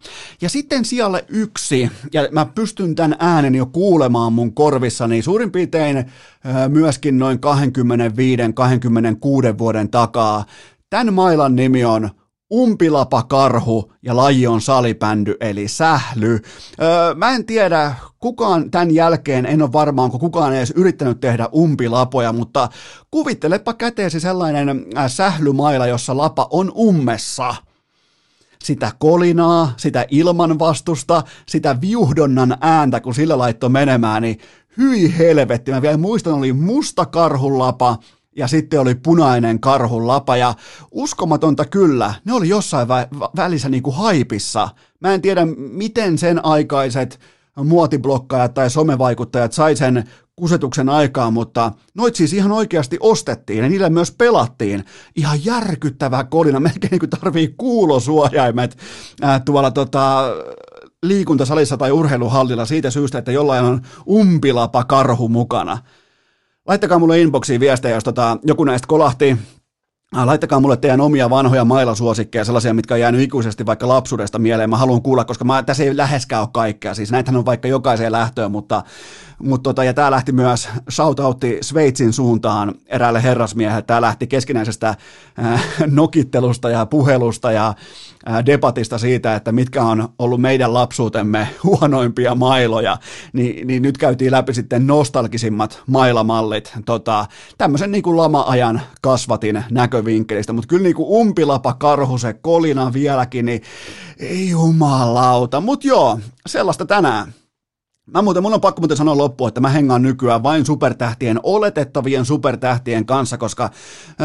[0.42, 6.06] Ja sitten siellä yksi, ja mä pystyn tämän äänen jo kuulemaan mun korvissani suurin piirtein
[6.68, 7.40] myöskin noin
[9.54, 10.46] 25-26 vuoden takaa.
[10.90, 12.10] Tämän mailan nimi on
[12.54, 16.40] umpilapa karhu ja laji on salipändy eli sähly.
[16.82, 21.50] Öö, mä en tiedä, kukaan tämän jälkeen, en ole varmaan, kun kukaan edes yrittänyt tehdä
[21.56, 22.70] umpilapoja, mutta
[23.12, 27.56] kuvittelepa käteesi sellainen sählymaila, jossa lapa on ummessa
[28.64, 34.40] sitä kolinaa, sitä ilmanvastusta, sitä viuhdonnan ääntä, kun sillä laitto menemään, niin
[34.78, 35.72] hyi helvetti.
[35.72, 37.98] Mä vielä muistan, oli musta karhulapa,
[38.36, 40.54] ja sitten oli punainen karhun lapa ja
[40.92, 44.70] uskomatonta kyllä, ne oli jossain vä- välissä niin kuin haipissa.
[45.00, 47.20] Mä en tiedä, miten sen aikaiset
[47.64, 50.04] muotiblokkajat tai somevaikuttajat sai sen
[50.36, 54.86] kusetuksen aikaa, mutta noit siis ihan oikeasti ostettiin ja niillä myös pelattiin.
[55.16, 58.78] Ihan järkyttävää kolina, melkein niin kuin tarvii kuulosuojaimet
[59.22, 60.24] ää, tuolla tota,
[61.04, 65.78] liikuntasalissa tai urheiluhallilla siitä syystä, että jollain on umpilapa karhu mukana.
[66.68, 69.38] Laittakaa mulle inboxiin viestejä, jos tota, joku näistä kolahti.
[70.26, 74.70] Laittakaa mulle teidän omia vanhoja mailasuosikkeja, sellaisia, mitkä on jäänyt ikuisesti vaikka lapsuudesta mieleen.
[74.70, 76.94] Mä haluan kuulla, koska mä, tässä ei läheskään ole kaikkea.
[76.94, 78.84] Siis näitähän on vaikka jokaiseen lähtöön, mutta,
[79.40, 83.82] mutta tota, ja tämä lähti myös shoutoutti Sveitsin suuntaan eräälle herrasmiehelle.
[83.82, 84.96] Tämä lähti keskinäisestä
[85.44, 87.74] äh, nokittelusta ja puhelusta ja
[88.30, 92.98] äh, debatista siitä, että mitkä on ollut meidän lapsuutemme huonoimpia mailoja.
[93.34, 96.74] Ni, niin nyt käytiin läpi sitten nostalgisimmat mailamallit.
[96.86, 97.26] Tota,
[97.58, 103.46] tämmöisen niin kuin lama-ajan kasvatin näkövinkkelistä, mutta kyllä niin kuin umpilapa karhu se kolina vieläkin,
[103.46, 103.62] niin
[104.20, 105.62] ei jumalauta.
[105.62, 107.34] Mutta joo, sellaista tänään.
[108.12, 112.26] Mä muuten, mun on pakko muuten sanoa loppuun, että mä hengaan nykyään vain supertähtien, oletettavien
[112.26, 113.70] supertähtien kanssa, koska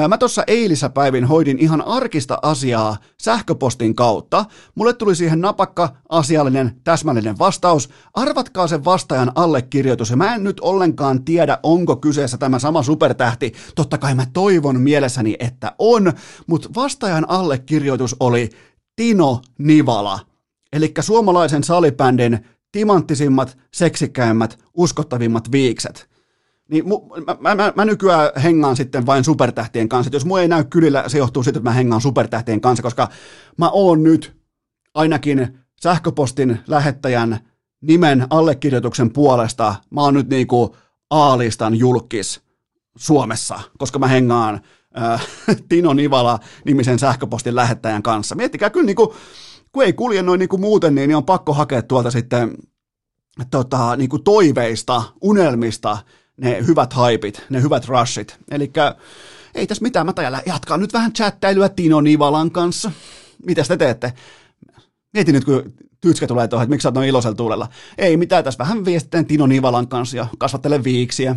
[0.08, 4.44] mä tuossa eilissä päivin hoidin ihan arkista asiaa sähköpostin kautta.
[4.74, 7.88] Mulle tuli siihen napakka, asiallinen, täsmällinen vastaus.
[8.14, 13.52] Arvatkaa sen vastaajan allekirjoitus, ja mä en nyt ollenkaan tiedä, onko kyseessä tämä sama supertähti.
[13.74, 16.12] Totta kai mä toivon mielessäni, että on,
[16.46, 18.50] mutta vastaajan allekirjoitus oli
[18.96, 20.20] Tino Nivala.
[20.72, 26.08] Eli suomalaisen salibändin timanttisimmat, seksikkäimmät, uskottavimmat viikset.
[26.70, 27.08] Niin mu,
[27.40, 30.08] mä, mä, mä, nykyään hengaan sitten vain supertähtien kanssa.
[30.08, 33.08] Et jos mua ei näy kylillä, se johtuu siitä, että mä hengaan supertähtien kanssa, koska
[33.56, 34.36] mä oon nyt
[34.94, 37.38] ainakin sähköpostin lähettäjän
[37.80, 40.76] nimen allekirjoituksen puolesta, mä oon nyt niinku
[41.10, 42.40] A-listan julkis
[42.96, 44.60] Suomessa, koska mä hengaan
[45.02, 45.26] äh,
[45.68, 48.34] Tino Nivala nimisen sähköpostin lähettäjän kanssa.
[48.34, 49.14] Miettikää kyllä niinku,
[49.72, 52.56] kun ei kulje noin niin kuin muuten, niin on pakko hakea tuolta sitten
[53.50, 55.98] tota, niin kuin toiveista, unelmista
[56.40, 58.38] ne hyvät haipit, ne hyvät rushit.
[58.50, 58.72] Eli
[59.54, 62.92] ei tässä mitään, mä tajalla jatkaa nyt vähän chattailyä Tino Nivalan kanssa.
[63.46, 64.12] Mitä te teette?
[65.14, 67.68] Mietin nyt, kun tytskä tulee tuohon, että miksi sä oot noin iloisella tuulella.
[67.98, 71.36] Ei mitään, tässä vähän viestitään Tino Nivalan kanssa ja kasvattelen viiksiä.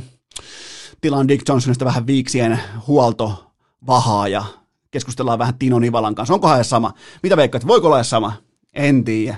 [1.02, 3.54] Tilaan Dick Johnsonista vähän viiksien huolto
[3.88, 4.44] vahaa ja
[4.92, 6.34] keskustellaan vähän Tino Nivalan kanssa.
[6.34, 6.94] Onkohan edes sama?
[7.24, 8.34] Mitä veikkaat, voiko olla sama?
[8.74, 9.38] En tiedä.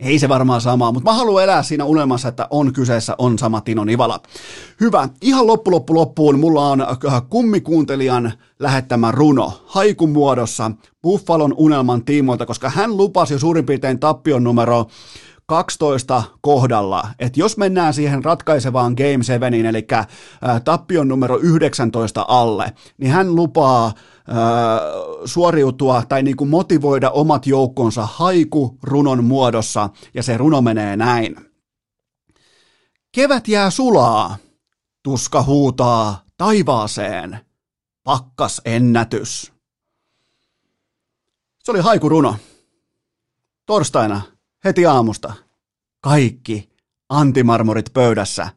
[0.00, 3.60] Ei se varmaan sama, mutta mä haluan elää siinä unelmassa, että on kyseessä on sama
[3.60, 4.20] Tino Nivala.
[4.80, 5.08] Hyvä.
[5.22, 10.70] Ihan loppu loppu loppuun mulla on äh, kummikuuntelijan lähettämä runo haikun muodossa
[11.02, 14.86] Buffalon unelman tiimoilta, koska hän lupasi jo suurin piirtein tappion numero
[15.46, 20.06] 12 kohdalla, että jos mennään siihen ratkaisevaan Game 7, eli äh,
[20.64, 23.92] tappion numero 19 alle, niin hän lupaa
[25.24, 31.36] suoriutua tai niin kuin motivoida omat joukkonsa haiku runon muodossa, ja se runo menee näin.
[33.12, 34.36] Kevät jää sulaa,
[35.02, 37.38] tuska huutaa taivaaseen,
[38.04, 39.52] pakkas ennätys.
[41.58, 42.36] Se oli haiku runo.
[43.66, 44.20] Torstaina,
[44.64, 45.32] heti aamusta,
[46.00, 46.70] kaikki
[47.08, 48.48] antimarmorit pöydässä,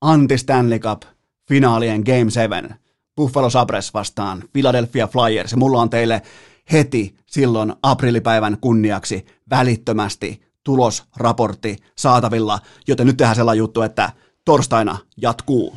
[0.00, 1.02] anti Stanley Cup,
[1.48, 2.85] finaalien Game 7
[3.16, 5.50] Buffalo Sabres vastaan Philadelphia Flyers.
[5.52, 6.22] Ja mulla on teille
[6.72, 14.12] heti silloin aprillipäivän kunniaksi välittömästi tulosraportti saatavilla, joten nyt tehdään sellainen juttu, että
[14.44, 15.76] torstaina jatkuu.